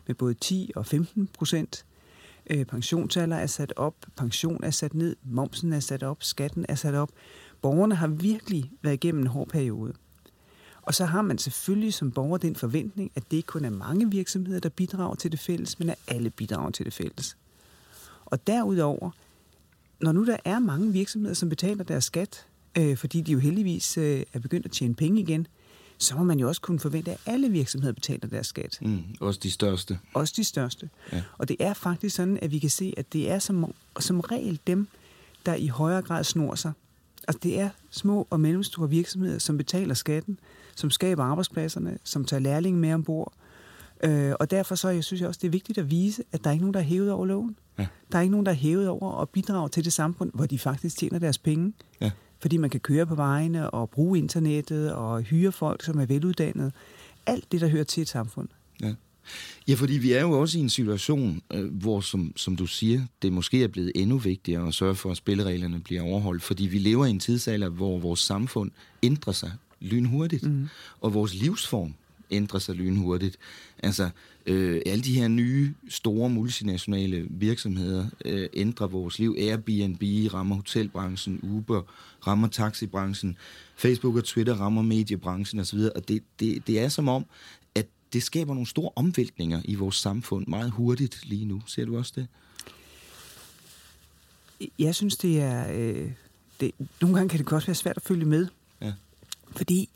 med 0.07 0.15
både 0.15 0.35
10 0.35 0.73
og 0.77 0.87
15 0.87 1.29
procent. 1.39 1.85
Øh, 2.51 2.65
pensionsalder 2.65 3.37
er 3.37 3.47
sat 3.47 3.73
op, 3.77 3.95
pension 4.17 4.65
er 4.65 4.71
sat 4.71 4.95
ned, 4.95 5.17
momsen 5.25 5.73
er 5.73 5.81
sat 5.81 6.03
op, 6.03 6.23
skatten 6.23 6.67
er 6.69 6.75
sat 6.75 6.95
op. 6.95 7.11
Borgerne 7.63 7.95
har 7.95 8.07
virkelig 8.07 8.71
været 8.83 8.95
igennem 8.95 9.21
en 9.21 9.27
hård 9.27 9.49
periode. 9.49 9.93
Og 10.83 10.95
så 10.95 11.05
har 11.05 11.23
man 11.23 11.39
selvfølgelig 11.39 11.95
som 11.95 12.11
borger 12.13 12.39
den 12.39 12.57
forventning, 12.57 13.13
at 13.15 13.23
det 13.31 13.37
ikke 13.37 13.47
kun 13.47 13.65
er 13.65 13.71
mange 13.71 14.11
virksomheder, 14.11 14.61
der 14.61 14.69
bidrager 14.69 15.15
til 15.15 15.33
det 15.33 15.41
fælles, 15.41 15.79
men 15.79 15.91
at 15.91 15.99
alle 16.09 16.31
bidrager 16.31 16.71
til 16.71 16.85
det 16.85 16.95
fælles. 16.95 17.37
Og 18.25 18.47
derudover, 18.47 19.11
når 20.01 20.13
nu 20.13 20.27
der 20.27 20.37
er 20.45 20.59
mange 20.59 20.93
virksomheder, 20.93 21.35
som 21.35 21.49
betaler 21.49 21.85
deres 21.85 22.05
skat, 22.05 22.47
øh, 22.79 22.97
fordi 22.97 23.21
de 23.21 23.33
jo 23.33 23.39
heldigvis 23.39 23.99
øh, 23.99 24.23
er 24.33 24.39
begyndt 24.39 24.67
at 24.67 24.73
tjene 24.73 24.95
penge 24.95 25.21
igen, 25.21 25.47
så 25.99 26.17
må 26.17 26.25
man 26.25 26.39
jo 26.39 26.49
også 26.49 26.61
kunne 26.61 26.79
forvente, 26.79 27.11
at 27.11 27.19
alle 27.27 27.51
virksomheder 27.51 27.93
betaler 27.93 28.29
deres 28.29 28.47
skat. 28.47 28.79
Mm, 28.83 29.03
også 29.21 29.41
de 29.43 29.51
største. 29.51 29.99
Også 30.15 30.35
de 30.37 30.45
største. 30.45 30.91
Ja. 31.13 31.23
Og 31.39 31.49
det 31.49 31.57
er 31.61 31.75
faktisk 31.75 32.17
sådan, 32.17 32.39
at 32.43 32.51
vi 32.51 32.59
kan 32.59 32.71
se, 32.71 32.95
at 32.97 33.13
det 33.13 33.31
er 33.31 33.39
som, 33.39 33.75
som 34.01 34.21
regel 34.21 34.61
dem, 34.67 34.89
der 35.47 35.55
i 35.55 35.67
højere 35.67 36.03
grad 36.03 36.25
snor 36.25 36.55
sig. 36.55 36.73
Altså 37.29 37.41
det 37.43 37.61
er 37.61 37.71
små 37.91 38.27
og 38.31 38.41
mellemstore 38.41 38.91
virksomheder, 38.91 39.39
som 39.39 39.57
betaler 39.57 39.95
skatten, 39.95 40.39
som 40.75 40.91
skaber 40.91 41.25
arbejdspladserne, 41.25 41.99
som 42.05 42.25
tager 42.25 42.41
lærlingen 42.41 42.81
med 42.81 42.95
ombord, 42.95 43.33
Øh, 44.05 44.33
og 44.41 44.51
derfor 44.51 44.75
så 44.75 44.89
jeg 44.89 45.05
synes 45.05 45.21
jeg 45.21 45.29
også, 45.29 45.39
det 45.43 45.47
er 45.47 45.51
vigtigt 45.51 45.79
at 45.79 45.91
vise, 45.91 46.25
at 46.33 46.45
der 46.45 46.51
er 46.51 46.53
ikke 46.53 46.63
nogen, 46.63 46.75
der 46.75 46.81
er 46.81 46.85
hævet 46.85 47.11
over 47.11 47.27
loven. 47.27 47.57
Ja. 47.79 47.87
Der 48.13 48.19
er 48.19 48.23
ikke 48.23 48.31
nogen, 48.31 48.47
der 48.47 48.53
er 48.53 48.57
hævet 48.57 48.89
over 48.89 49.21
at 49.21 49.29
bidrage 49.29 49.69
til 49.69 49.85
det 49.85 49.93
samfund, 49.93 50.31
hvor 50.35 50.47
de 50.47 50.59
faktisk 50.59 50.99
tjener 50.99 51.19
deres 51.19 51.39
penge. 51.39 51.73
Ja. 52.01 52.11
Fordi 52.39 52.57
man 52.57 52.71
kan 52.71 52.81
køre 52.81 53.07
på 53.07 53.15
vejene 53.15 53.71
og 53.71 53.91
bruge 53.91 54.19
internettet 54.19 54.93
og 54.93 55.23
hyre 55.23 55.53
folk, 55.53 55.83
som 55.85 56.01
er 56.01 56.07
veluddannede. 56.07 56.73
Alt 57.27 57.53
det, 57.53 57.61
der 57.61 57.69
hører 57.69 57.85
til 57.85 58.01
et 58.01 58.09
samfund. 58.09 58.49
Ja. 58.83 58.95
Ja, 59.69 59.75
fordi 59.75 59.93
vi 59.93 60.13
er 60.13 60.21
jo 60.21 60.31
også 60.41 60.59
i 60.59 60.61
en 60.61 60.71
situation, 60.71 61.43
øh, 61.53 61.75
hvor, 61.75 62.01
som, 62.01 62.33
som 62.37 62.57
du 62.57 62.67
siger, 62.67 63.03
det 63.23 63.33
måske 63.33 63.65
er 63.65 63.69
blevet 63.69 63.93
endnu 63.95 64.19
vigtigere 64.19 64.69
at 64.69 64.75
sørge 64.75 64.95
for, 64.95 65.11
at 65.11 65.17
spillereglerne 65.17 65.81
bliver 65.81 66.03
overholdt. 66.03 66.43
Fordi 66.43 66.67
vi 66.67 66.79
lever 66.79 67.07
i 67.07 67.11
en 67.11 67.21
tidsalder, 67.21 67.69
hvor 67.69 67.99
vores 67.99 68.21
samfund 68.21 68.71
ændrer 69.03 69.33
sig 69.33 69.53
lynhurtigt, 69.81 70.43
mm. 70.43 70.69
og 71.01 71.15
vores 71.15 71.35
livsform 71.35 71.95
ændrer 72.31 72.59
sig 72.59 72.75
lynhurtigt. 72.75 73.37
Altså, 73.79 74.11
øh, 74.47 74.83
alle 74.87 75.05
de 75.05 75.15
her 75.15 75.29
nye, 75.29 75.75
store 75.89 76.31
multinationale 76.31 77.27
virksomheder 77.31 78.07
øh, 78.25 78.49
ændrer 78.55 78.87
vores 78.87 79.19
liv. 79.19 79.37
Airbnb 79.39 80.03
rammer 80.35 80.57
hotelbranchen, 80.57 81.41
Uber 81.43 81.83
rammer 82.27 82.49
taxibranchen, 82.49 83.37
Facebook 83.77 84.17
og 84.17 84.25
Twitter 84.25 84.55
rammer 84.55 84.83
mediebranchen 84.83 85.61
osv., 85.61 85.79
og 85.79 86.09
det, 86.09 86.23
det, 86.41 86.67
det 86.67 86.81
er 86.81 86.89
som 86.89 87.09
om, 87.09 87.27
at 87.75 87.87
det 88.13 88.23
skaber 88.23 88.55
nogle 88.55 88.67
store 88.67 88.91
omvæltninger 88.97 89.63
i 89.65 89.75
vores 89.75 89.97
samfund 89.97 90.47
meget 90.47 90.71
hurtigt 90.71 91.21
lige 91.25 91.45
nu. 91.45 91.63
Ser 91.67 91.85
du 91.85 91.99
også 91.99 92.13
det? 92.17 92.27
Jeg 94.79 94.95
synes, 94.95 95.17
det 95.17 95.41
er... 95.41 95.73
Øh, 95.73 96.11
det, 96.61 96.71
nogle 97.01 97.17
gange 97.17 97.29
kan 97.29 97.39
det 97.39 97.47
godt 97.47 97.69
være 97.69 97.75
svært 97.75 97.97
at 97.97 98.03
følge 98.03 98.25
med. 98.25 98.47
Ja. 98.81 98.93
Fordi 99.57 99.89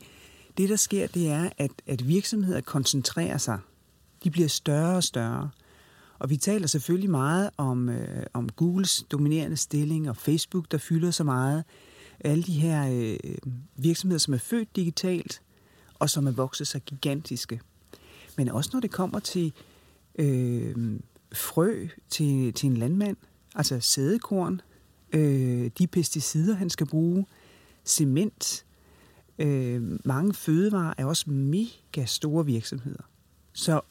det, 0.57 0.69
der 0.69 0.75
sker, 0.75 1.07
det 1.07 1.29
er, 1.29 1.49
at, 1.57 1.71
at 1.87 2.07
virksomheder 2.07 2.61
koncentrerer 2.61 3.37
sig. 3.37 3.59
De 4.23 4.31
bliver 4.31 4.47
større 4.47 4.95
og 4.95 5.03
større. 5.03 5.49
Og 6.19 6.29
vi 6.29 6.37
taler 6.37 6.67
selvfølgelig 6.67 7.09
meget 7.09 7.49
om, 7.57 7.89
øh, 7.89 8.25
om 8.33 8.49
Googles 8.49 9.05
dominerende 9.11 9.57
stilling 9.57 10.09
og 10.09 10.17
Facebook, 10.17 10.71
der 10.71 10.77
fylder 10.77 11.11
så 11.11 11.23
meget. 11.23 11.63
Alle 12.19 12.43
de 12.43 12.53
her 12.53 12.89
øh, 12.91 13.37
virksomheder, 13.75 14.19
som 14.19 14.33
er 14.33 14.37
født 14.37 14.75
digitalt, 14.75 15.41
og 15.99 16.09
som 16.09 16.27
er 16.27 16.31
vokset 16.31 16.67
sig 16.67 16.81
gigantiske. 16.81 17.61
Men 18.37 18.49
også 18.49 18.69
når 18.73 18.79
det 18.79 18.91
kommer 18.91 19.19
til 19.19 19.53
øh, 20.15 20.99
frø 21.33 21.87
til, 22.09 22.53
til 22.53 22.67
en 22.67 22.77
landmand, 22.77 23.17
altså 23.55 23.79
sædekorn, 23.79 24.61
øh, 25.13 25.71
de 25.77 25.87
pesticider, 25.87 26.55
han 26.55 26.69
skal 26.69 26.87
bruge, 26.87 27.25
cement, 27.85 28.65
øh, 29.41 29.99
mange 30.05 30.33
fødevarer 30.33 30.93
er 30.97 31.05
også 31.05 31.29
mega 31.29 32.05
store 32.05 32.45
virksomheder. 32.45 33.03
Så 33.53 33.81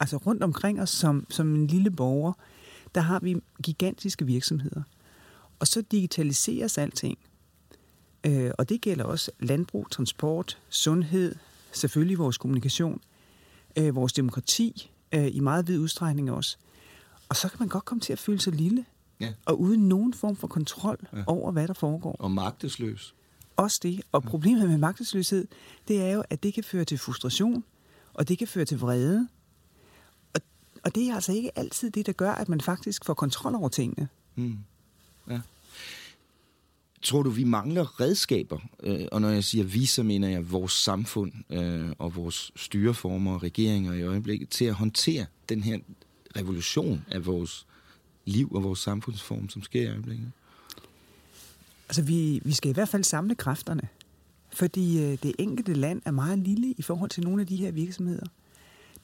altså 0.00 0.16
rundt 0.16 0.42
omkring 0.42 0.80
os 0.80 0.90
som, 0.90 1.26
som 1.30 1.54
en 1.54 1.66
lille 1.66 1.90
borger, 1.90 2.32
der 2.94 3.00
har 3.00 3.18
vi 3.20 3.36
gigantiske 3.62 4.26
virksomheder. 4.26 4.82
Og 5.58 5.66
så 5.66 5.80
digitaliseres 5.82 6.78
alting. 6.78 7.18
Øh, 8.26 8.50
og 8.58 8.68
det 8.68 8.80
gælder 8.80 9.04
også 9.04 9.30
landbrug, 9.40 9.90
transport, 9.90 10.58
sundhed, 10.68 11.34
selvfølgelig 11.72 12.18
vores 12.18 12.38
kommunikation, 12.38 13.00
øh, 13.76 13.94
vores 13.94 14.12
demokrati 14.12 14.90
øh, 15.12 15.26
i 15.32 15.40
meget 15.40 15.68
vid 15.68 15.78
udstrækning 15.78 16.30
også. 16.30 16.56
Og 17.28 17.36
så 17.36 17.48
kan 17.48 17.56
man 17.58 17.68
godt 17.68 17.84
komme 17.84 18.00
til 18.00 18.12
at 18.12 18.18
føle 18.18 18.40
sig 18.40 18.52
lille, 18.52 18.84
Ja. 19.20 19.32
og 19.46 19.60
uden 19.60 19.88
nogen 19.88 20.14
form 20.14 20.36
for 20.36 20.46
kontrol 20.46 20.98
Ja. 21.12 21.22
over, 21.26 21.52
hvad 21.52 21.68
der 21.68 21.74
foregår. 21.74 22.16
Og 22.18 22.30
magtesløs. 22.30 23.14
Også 23.58 23.80
det. 23.82 24.00
Og 24.12 24.22
problemet 24.22 24.68
med 24.68 24.78
magtesløshed, 24.78 25.46
det 25.88 26.02
er 26.02 26.10
jo, 26.12 26.24
at 26.30 26.42
det 26.42 26.54
kan 26.54 26.64
føre 26.64 26.84
til 26.84 26.98
frustration, 26.98 27.64
og 28.14 28.28
det 28.28 28.38
kan 28.38 28.48
føre 28.48 28.64
til 28.64 28.78
vrede. 28.78 29.28
Og, 30.34 30.40
og 30.84 30.94
det 30.94 31.08
er 31.08 31.14
altså 31.14 31.32
ikke 31.32 31.58
altid 31.58 31.90
det, 31.90 32.06
der 32.06 32.12
gør, 32.12 32.32
at 32.32 32.48
man 32.48 32.60
faktisk 32.60 33.04
får 33.04 33.14
kontrol 33.14 33.54
over 33.54 33.68
tingene. 33.68 34.08
Mm. 34.36 34.58
Ja. 35.30 35.40
Tror 37.02 37.22
du, 37.22 37.30
vi 37.30 37.44
mangler 37.44 38.00
redskaber? 38.00 38.58
Øh, 38.82 39.06
og 39.12 39.20
når 39.20 39.28
jeg 39.28 39.44
siger 39.44 39.64
vi, 39.64 39.86
så 39.86 40.02
mener 40.02 40.28
jeg 40.28 40.52
vores 40.52 40.72
samfund 40.72 41.32
øh, 41.50 41.92
og 41.98 42.16
vores 42.16 42.52
styreformer 42.56 43.34
og 43.34 43.42
regeringer 43.42 43.92
i 43.92 44.02
øjeblikket 44.02 44.48
til 44.48 44.64
at 44.64 44.74
håndtere 44.74 45.26
den 45.48 45.62
her 45.62 45.78
revolution 46.36 47.04
af 47.10 47.26
vores 47.26 47.66
liv 48.24 48.52
og 48.52 48.62
vores 48.64 48.78
samfundsform, 48.78 49.48
som 49.48 49.62
sker 49.62 49.82
i 49.82 49.88
øjeblikket. 49.88 50.32
Altså, 51.88 52.02
vi, 52.02 52.40
vi 52.44 52.52
skal 52.52 52.70
i 52.70 52.74
hvert 52.74 52.88
fald 52.88 53.04
samle 53.04 53.34
kræfterne. 53.34 53.88
Fordi 54.52 55.02
øh, 55.02 55.18
det 55.22 55.32
enkelte 55.38 55.74
land 55.74 56.02
er 56.04 56.10
meget 56.10 56.38
lille 56.38 56.74
i 56.78 56.82
forhold 56.82 57.10
til 57.10 57.24
nogle 57.24 57.40
af 57.40 57.46
de 57.46 57.56
her 57.56 57.70
virksomheder. 57.70 58.26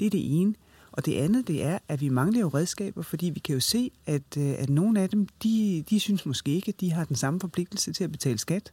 Det 0.00 0.06
er 0.06 0.10
det 0.10 0.40
ene. 0.40 0.54
Og 0.92 1.06
det 1.06 1.14
andet, 1.14 1.48
det 1.48 1.64
er, 1.64 1.78
at 1.88 2.00
vi 2.00 2.08
mangler 2.08 2.40
jo 2.40 2.48
redskaber, 2.48 3.02
fordi 3.02 3.26
vi 3.30 3.40
kan 3.40 3.54
jo 3.54 3.60
se, 3.60 3.90
at, 4.06 4.36
øh, 4.38 4.54
at 4.58 4.70
nogle 4.70 5.00
af 5.00 5.08
dem, 5.08 5.26
de, 5.42 5.84
de 5.90 6.00
synes 6.00 6.26
måske 6.26 6.50
ikke, 6.54 6.68
at 6.68 6.80
de 6.80 6.92
har 6.92 7.04
den 7.04 7.16
samme 7.16 7.40
forpligtelse 7.40 7.92
til 7.92 8.04
at 8.04 8.12
betale 8.12 8.38
skat. 8.38 8.72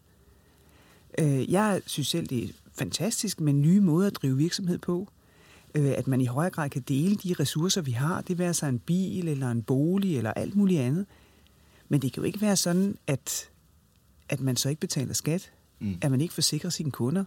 Øh, 1.19 1.51
jeg 1.51 1.81
synes 1.85 2.07
selv, 2.07 2.27
det 2.27 2.43
er 2.43 2.47
fantastisk 2.73 3.39
med 3.39 3.53
nye 3.53 3.81
måder 3.81 4.07
at 4.07 4.15
drive 4.15 4.37
virksomhed 4.37 4.77
på. 4.77 5.07
At 5.73 6.07
man 6.07 6.21
i 6.21 6.25
højere 6.25 6.51
grad 6.51 6.69
kan 6.69 6.81
dele 6.81 7.15
de 7.15 7.35
ressourcer, 7.39 7.81
vi 7.81 7.91
har. 7.91 8.21
Det 8.21 8.37
være 8.37 8.53
sig 8.53 8.69
en 8.69 8.79
bil, 8.79 9.27
eller 9.27 9.51
en 9.51 9.63
bolig, 9.63 10.17
eller 10.17 10.33
alt 10.33 10.55
muligt 10.55 10.81
andet. 10.81 11.05
Men 11.89 12.01
det 12.01 12.13
kan 12.13 12.21
jo 12.21 12.27
ikke 12.27 12.41
være 12.41 12.55
sådan, 12.55 12.97
at, 13.07 13.49
at 14.31 14.39
man 14.39 14.55
så 14.55 14.69
ikke 14.69 14.79
betaler 14.79 15.13
skat. 15.13 15.51
Mm. 15.79 15.97
At 16.01 16.11
man 16.11 16.21
ikke 16.21 16.33
forsikrer 16.33 16.69
sine 16.69 16.91
kunder. 16.91 17.23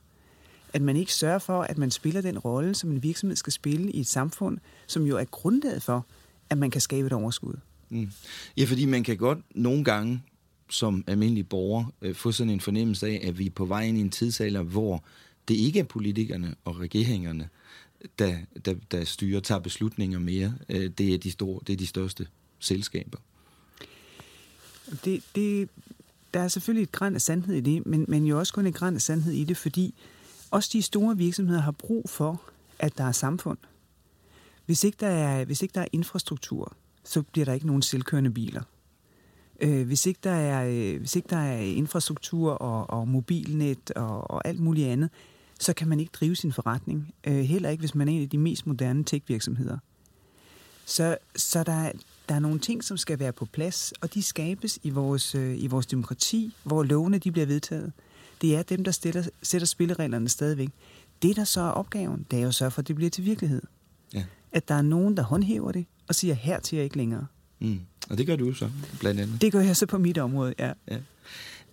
At 0.73 0.82
man 0.82 0.96
ikke 0.96 1.14
sørger 1.14 1.38
for, 1.38 1.62
at 1.62 1.78
man 1.78 1.90
spiller 1.90 2.20
den 2.20 2.38
rolle, 2.38 2.75
som 2.75 2.90
en 2.90 3.02
virksomhed 3.02 3.37
skal 3.37 3.52
spille 3.52 3.90
i 3.90 4.00
et 4.00 4.06
samfund, 4.06 4.58
som 4.87 5.06
jo 5.06 5.16
er 5.16 5.25
grundlaget 5.25 5.82
for, 5.82 6.06
at 6.50 6.58
man 6.58 6.70
kan 6.70 6.80
skabe 6.80 7.06
et 7.06 7.12
overskud. 7.12 7.54
Mm. 7.90 8.11
Ja, 8.56 8.64
fordi 8.64 8.84
man 8.84 9.04
kan 9.04 9.16
godt 9.16 9.38
nogle 9.54 9.84
gange 9.84 10.23
som 10.70 11.04
almindelig 11.06 11.49
borger 11.49 11.84
øh, 12.02 12.14
få 12.14 12.32
sådan 12.32 12.50
en 12.50 12.61
fornemmelse 12.61 13.06
af, 13.06 13.20
at 13.25 13.38
vi 13.38 13.46
er 13.46 13.50
på 13.50 13.64
vej 13.64 13.82
ind 13.82 13.99
i 13.99 14.00
en 14.00 14.11
tidsalder, 14.11 14.62
hvor 14.62 15.04
det 15.49 15.54
ikke 15.54 15.78
er 15.78 15.84
politikerne 15.84 16.54
og 16.64 16.80
regeringerne, 16.80 17.49
der, 18.18 18.37
der, 18.64 18.75
der 18.90 19.04
styrer, 19.04 19.40
tager 19.40 19.58
beslutninger 19.58 20.18
mere. 20.18 20.54
Øh, 20.68 20.90
det, 20.99 21.14
er 21.14 21.18
de 21.18 21.30
store, 21.30 21.61
det 21.66 21.73
er 21.73 21.76
de 21.76 21.87
største 21.87 22.26
selskaber. 22.58 23.18
Det, 25.04 25.23
det, 25.34 25.68
der 26.34 26.40
er 26.40 26.48
selvfølgelig 26.48 26.82
et 26.82 26.92
græn 26.92 27.14
af 27.14 27.20
sandhed 27.20 27.54
i 27.54 27.60
det, 27.60 27.86
men, 27.86 28.04
men 28.08 28.26
jo 28.26 28.38
også 28.38 28.52
kun 28.52 28.66
et 28.66 28.74
græn 28.74 28.94
af 28.94 29.02
sandhed 29.02 29.32
i 29.32 29.44
det, 29.44 29.56
fordi 29.56 29.94
også 30.50 30.70
de 30.72 30.82
store 30.82 31.16
virksomheder 31.16 31.60
har 31.60 31.72
brug 31.72 32.10
for, 32.10 32.42
at 32.78 32.98
der 32.98 33.04
er 33.04 33.12
samfund. 33.12 33.58
Hvis 34.66 34.84
ikke 34.84 34.96
der 35.00 35.06
er, 35.06 35.44
hvis 35.44 35.62
ikke 35.62 35.74
der 35.74 35.80
er 35.80 35.88
infrastruktur, 35.92 36.76
så 37.04 37.22
bliver 37.22 37.44
der 37.44 37.52
ikke 37.52 37.66
nogen 37.66 37.82
selvkørende 37.82 38.30
biler. 38.30 38.62
Øh, 39.60 39.86
hvis, 39.86 40.06
ikke 40.06 40.20
der 40.24 40.30
er, 40.30 40.66
øh, 40.68 40.98
hvis 40.98 41.16
ikke 41.16 41.28
der 41.28 41.36
er 41.36 41.58
infrastruktur 41.58 42.52
og, 42.52 42.90
og 42.90 43.08
mobilnet 43.08 43.90
og, 43.90 44.30
og 44.30 44.48
alt 44.48 44.60
muligt 44.60 44.88
andet, 44.88 45.10
så 45.60 45.72
kan 45.72 45.88
man 45.88 46.00
ikke 46.00 46.12
drive 46.12 46.36
sin 46.36 46.52
forretning. 46.52 47.14
Øh, 47.26 47.36
heller 47.36 47.68
ikke, 47.68 47.80
hvis 47.80 47.94
man 47.94 48.08
er 48.08 48.12
en 48.12 48.22
af 48.22 48.30
de 48.30 48.38
mest 48.38 48.66
moderne 48.66 49.04
tech-virksomheder. 49.04 49.78
Så, 50.84 51.16
så 51.36 51.62
der, 51.62 51.92
der 52.28 52.34
er 52.34 52.38
nogle 52.38 52.58
ting, 52.58 52.84
som 52.84 52.96
skal 52.96 53.18
være 53.18 53.32
på 53.32 53.44
plads, 53.44 53.92
og 54.00 54.14
de 54.14 54.22
skabes 54.22 54.78
i 54.82 54.90
vores, 54.90 55.34
øh, 55.34 55.62
i 55.62 55.66
vores 55.66 55.86
demokrati, 55.86 56.54
hvor 56.62 56.82
lovene 56.82 57.18
de 57.18 57.32
bliver 57.32 57.46
vedtaget. 57.46 57.92
Det 58.42 58.56
er 58.56 58.62
dem, 58.62 58.84
der 58.84 58.90
stiller, 58.90 59.24
sætter 59.42 59.66
spillereglerne 59.66 60.28
stadigvæk. 60.28 60.68
Det, 61.22 61.36
der 61.36 61.44
så 61.44 61.60
er 61.60 61.70
opgaven, 61.70 62.26
det 62.30 62.38
er 62.38 62.42
jo 62.42 62.52
så 62.52 62.70
for, 62.70 62.82
at 62.82 62.88
det 62.88 62.96
bliver 62.96 63.10
til 63.10 63.24
virkelighed. 63.24 63.62
Ja. 64.14 64.24
At 64.52 64.68
der 64.68 64.74
er 64.74 64.82
nogen, 64.82 65.16
der 65.16 65.22
håndhæver 65.22 65.72
det 65.72 65.86
og 66.08 66.14
siger, 66.14 66.34
her 66.34 66.60
til 66.60 66.76
jeg 66.76 66.84
ikke 66.84 66.96
længere. 66.96 67.26
Mm. 67.58 67.80
Og 68.10 68.18
det 68.18 68.26
gør 68.26 68.36
du 68.36 68.52
så, 68.52 68.70
blandt 69.00 69.20
andet. 69.20 69.40
Det 69.40 69.52
gør 69.52 69.60
jeg 69.60 69.76
så 69.76 69.86
på 69.86 69.98
mit 69.98 70.18
område, 70.18 70.54
ja. 70.58 70.72
Ja. 70.88 70.98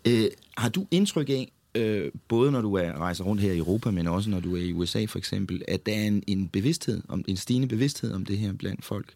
Øh, 0.08 0.30
har 0.58 0.70
du 0.70 0.88
indtryk 0.92 1.30
af, 1.30 1.52
øh, 1.76 2.12
både 2.28 2.52
når 2.52 2.62
du 2.62 2.74
er, 2.74 2.94
rejser 2.94 3.24
rundt 3.24 3.42
her 3.42 3.52
i 3.52 3.58
Europa, 3.58 3.92
men 3.92 4.08
også 4.08 4.30
når 4.30 4.40
du 4.40 4.56
er 4.56 4.62
i 4.62 4.74
USA 4.74 5.06
for 5.06 5.18
eksempel, 5.18 5.62
at 5.68 5.86
der 5.86 5.92
er 5.92 6.04
en, 6.04 6.24
en 6.28 6.48
bevidsthed, 6.48 7.02
om, 7.08 7.24
en 7.28 7.38
stigende 7.38 7.68
bevidsthed 7.68 8.14
om 8.14 8.26
det 8.26 8.38
her 8.38 8.54
blandt 8.54 8.86
folk? 8.86 9.14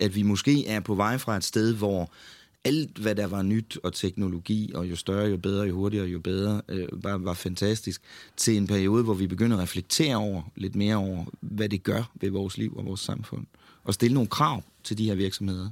At 0.00 0.14
vi 0.14 0.22
måske 0.22 0.66
er 0.66 0.80
på 0.80 0.94
vej 0.94 1.18
fra 1.18 1.36
et 1.36 1.44
sted, 1.44 1.74
hvor 1.74 2.10
alt, 2.64 2.98
hvad 2.98 3.14
der 3.14 3.26
var 3.26 3.42
nyt 3.42 3.78
og 3.82 3.92
teknologi, 3.92 4.72
og 4.74 4.90
jo 4.90 4.96
større, 4.96 5.28
jo 5.28 5.36
bedre, 5.36 5.66
jo 5.66 5.74
hurtigere, 5.74 6.06
jo 6.06 6.18
bedre, 6.18 6.62
øh, 6.68 6.88
var, 6.92 7.18
var 7.18 7.34
fantastisk, 7.34 8.02
til 8.36 8.56
en 8.56 8.66
periode, 8.66 9.04
hvor 9.04 9.14
vi 9.14 9.26
begynder 9.26 9.56
at 9.56 9.62
reflektere 9.62 10.16
over, 10.16 10.42
lidt 10.56 10.74
mere 10.74 10.96
over, 10.96 11.24
hvad 11.40 11.68
det 11.68 11.82
gør 11.82 12.10
ved 12.14 12.30
vores 12.30 12.58
liv 12.58 12.76
og 12.76 12.86
vores 12.86 13.00
samfund. 13.00 13.46
Og 13.84 13.94
stille 13.94 14.14
nogle 14.14 14.28
krav 14.28 14.62
til 14.84 14.98
de 14.98 15.04
her 15.04 15.14
virksomheder. 15.14 15.70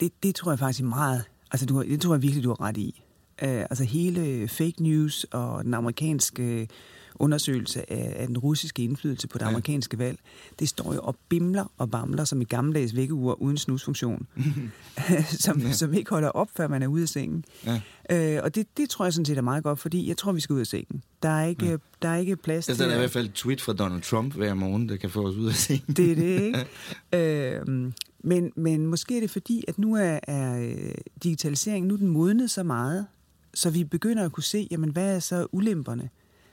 Det, 0.00 0.12
det 0.22 0.34
tror 0.34 0.52
jeg 0.52 0.58
faktisk 0.58 0.84
meget, 0.84 1.24
altså 1.50 1.66
du, 1.66 1.82
det 1.82 2.00
tror 2.00 2.14
jeg 2.14 2.22
virkelig, 2.22 2.44
du 2.44 2.48
har 2.48 2.60
ret 2.60 2.76
i. 2.76 3.02
Uh, 3.42 3.48
altså 3.48 3.84
hele 3.84 4.48
fake 4.48 4.82
news 4.82 5.24
og 5.24 5.64
den 5.64 5.74
amerikanske 5.74 6.68
undersøgelse 7.18 7.92
af, 7.92 8.14
af 8.16 8.26
den 8.26 8.38
russiske 8.38 8.82
indflydelse 8.82 9.28
på 9.28 9.38
det 9.38 9.44
Ja. 9.44 9.48
amerikanske 9.48 9.98
valg, 9.98 10.18
det 10.58 10.68
står 10.68 10.94
jo 10.94 11.00
og 11.02 11.16
bimler 11.28 11.72
og 11.78 11.90
bamler 11.90 12.24
som 12.24 12.40
i 12.40 12.44
gammeldags 12.44 12.96
vækkeur 12.96 13.32
uden 13.42 13.56
snusfunktion, 13.58 14.26
som, 15.44 15.60
ja. 15.60 15.72
som 15.72 15.94
ikke 15.94 16.10
holder 16.10 16.28
op, 16.28 16.48
før 16.56 16.68
man 16.68 16.82
er 16.82 16.86
ude 16.86 17.02
af 17.02 17.08
sengen. 17.08 17.44
Ja. 17.66 17.80
Øh, 18.10 18.40
og 18.44 18.54
det, 18.54 18.66
det 18.76 18.90
tror 18.90 19.04
jeg 19.04 19.12
sådan 19.12 19.24
set 19.24 19.38
er 19.38 19.42
meget 19.42 19.64
godt, 19.64 19.78
fordi 19.78 20.08
jeg 20.08 20.16
tror, 20.16 20.32
vi 20.32 20.40
skal 20.40 20.54
ud 20.54 20.60
af 20.60 20.66
sengen. 20.66 21.02
Der 21.22 21.28
er 21.28 21.46
ikke, 21.46 21.66
ja. 21.66 21.76
der 22.02 22.08
er 22.08 22.16
ikke 22.16 22.36
plads 22.36 22.68
Altså, 22.68 22.84
der 22.84 22.90
er 22.90 22.94
i 22.94 22.98
hvert 22.98 23.10
fald 23.10 23.26
et 23.26 23.34
tweet 23.34 23.60
fra 23.60 23.72
Donald 23.72 24.02
Trump 24.02 24.34
hver 24.34 24.54
morgen, 24.54 24.88
der 24.88 24.96
kan 24.96 25.10
få 25.10 25.28
os 25.28 25.36
ud 25.36 25.48
af 25.48 25.54
sengen. 25.54 25.94
Det 25.94 26.10
er 26.10 26.14
det, 26.14 26.40
ikke? 26.42 26.66
øhm, 27.60 27.92
men, 28.24 28.52
men 28.56 28.86
måske 28.86 29.16
er 29.16 29.20
det 29.20 29.30
fordi, 29.30 29.64
at 29.68 29.78
nu 29.78 29.94
er, 29.94 30.18
er 30.22 30.60
øh, 30.60 30.94
digitaliseringen, 31.22 31.88
nu 31.88 31.94
er 31.94 31.98
den 31.98 32.08
modnet 32.08 32.50
så 32.50 32.62
meget, 32.62 33.06
så 33.54 33.70
vi 33.70 33.84
begynder 33.84 34.24
at 34.24 34.32
kunne 34.32 34.42
se, 34.44 34.68
jamen, 34.70 34.90
hvad 34.90 35.14
er 35.16 35.18
så 35.20 35.46
ulemperne? 35.52 36.08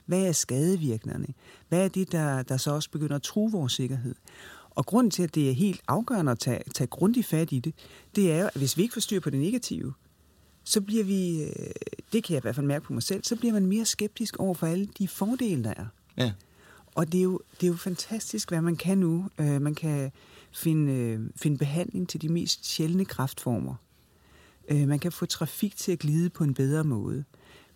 Hvad 0.06 0.22
er 0.22 0.32
skadevirkningerne? 0.32 1.26
Hvad 1.68 1.84
er 1.84 1.88
det, 1.88 2.12
der, 2.12 2.42
der 2.42 2.56
så 2.56 2.70
også 2.70 2.90
begynder 2.90 3.16
at 3.16 3.22
true 3.22 3.52
vores 3.52 3.72
sikkerhed? 3.72 4.14
Og 4.70 4.86
grunden 4.86 5.10
til, 5.10 5.22
at 5.22 5.34
det 5.34 5.50
er 5.50 5.54
helt 5.54 5.80
afgørende 5.88 6.32
at 6.32 6.38
tage, 6.38 6.62
tage 6.74 6.88
grundigt 6.88 7.26
fat 7.26 7.52
i 7.52 7.58
det, 7.58 7.74
det 8.16 8.32
er 8.32 8.40
jo, 8.40 8.46
at 8.46 8.56
hvis 8.56 8.76
vi 8.76 8.82
ikke 8.82 8.92
får 8.92 9.00
styr 9.00 9.20
på 9.20 9.30
det 9.30 9.40
negative, 9.40 9.92
så 10.64 10.80
bliver 10.80 11.04
vi, 11.04 11.42
øh, 11.42 11.70
det 12.12 12.24
kan 12.24 12.34
jeg 12.34 12.40
i 12.40 12.42
hvert 12.42 12.54
fald 12.54 12.66
mærke 12.66 12.84
på 12.84 12.92
mig 12.92 13.02
selv, 13.02 13.24
så 13.24 13.36
bliver 13.36 13.52
man 13.52 13.66
mere 13.66 13.84
skeptisk 13.84 14.36
over 14.36 14.54
for 14.54 14.66
alle 14.66 14.88
de 14.98 15.08
fordele, 15.08 15.64
der 15.64 15.74
er. 15.76 15.86
Ja. 16.16 16.32
Og 16.94 17.12
det 17.12 17.18
er 17.18 17.22
jo, 17.22 17.40
det 17.60 17.66
er 17.66 17.70
jo 17.70 17.76
fantastisk, 17.76 18.48
hvad 18.48 18.60
man 18.60 18.76
kan 18.76 18.98
nu. 18.98 19.28
Øh, 19.38 19.62
man 19.62 19.74
kan 19.74 20.12
finde, 20.52 20.92
øh, 20.92 21.20
finde 21.36 21.58
behandling 21.58 22.08
til 22.08 22.22
de 22.22 22.28
mest 22.28 22.66
sjældne 22.66 23.04
kræftformer. 23.04 23.74
Øh, 24.68 24.88
man 24.88 24.98
kan 24.98 25.12
få 25.12 25.26
trafik 25.26 25.76
til 25.76 25.92
at 25.92 25.98
glide 25.98 26.30
på 26.30 26.44
en 26.44 26.54
bedre 26.54 26.84
måde. 26.84 27.24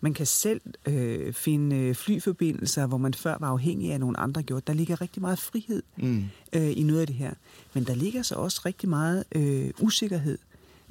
Man 0.01 0.13
kan 0.13 0.25
selv 0.25 0.61
øh, 0.85 1.33
finde 1.33 1.75
øh, 1.75 1.95
flyforbindelser, 1.95 2.85
hvor 2.87 2.97
man 2.97 3.13
før 3.13 3.37
var 3.39 3.47
afhængig 3.47 3.91
af 3.93 3.99
nogle 3.99 4.19
andre 4.19 4.43
gjort. 4.43 4.67
Der 4.67 4.73
ligger 4.73 5.01
rigtig 5.01 5.21
meget 5.21 5.39
frihed 5.39 5.83
Mm. 5.97 6.23
øh, 6.53 6.77
i 6.77 6.83
noget 6.83 7.01
af 7.01 7.07
det 7.07 7.15
her. 7.15 7.33
Men 7.73 7.83
der 7.83 7.95
ligger 7.95 8.21
så 8.21 8.35
også 8.35 8.61
rigtig 8.65 8.89
meget 8.89 9.23
øh, 9.35 9.69
usikkerhed, 9.79 10.37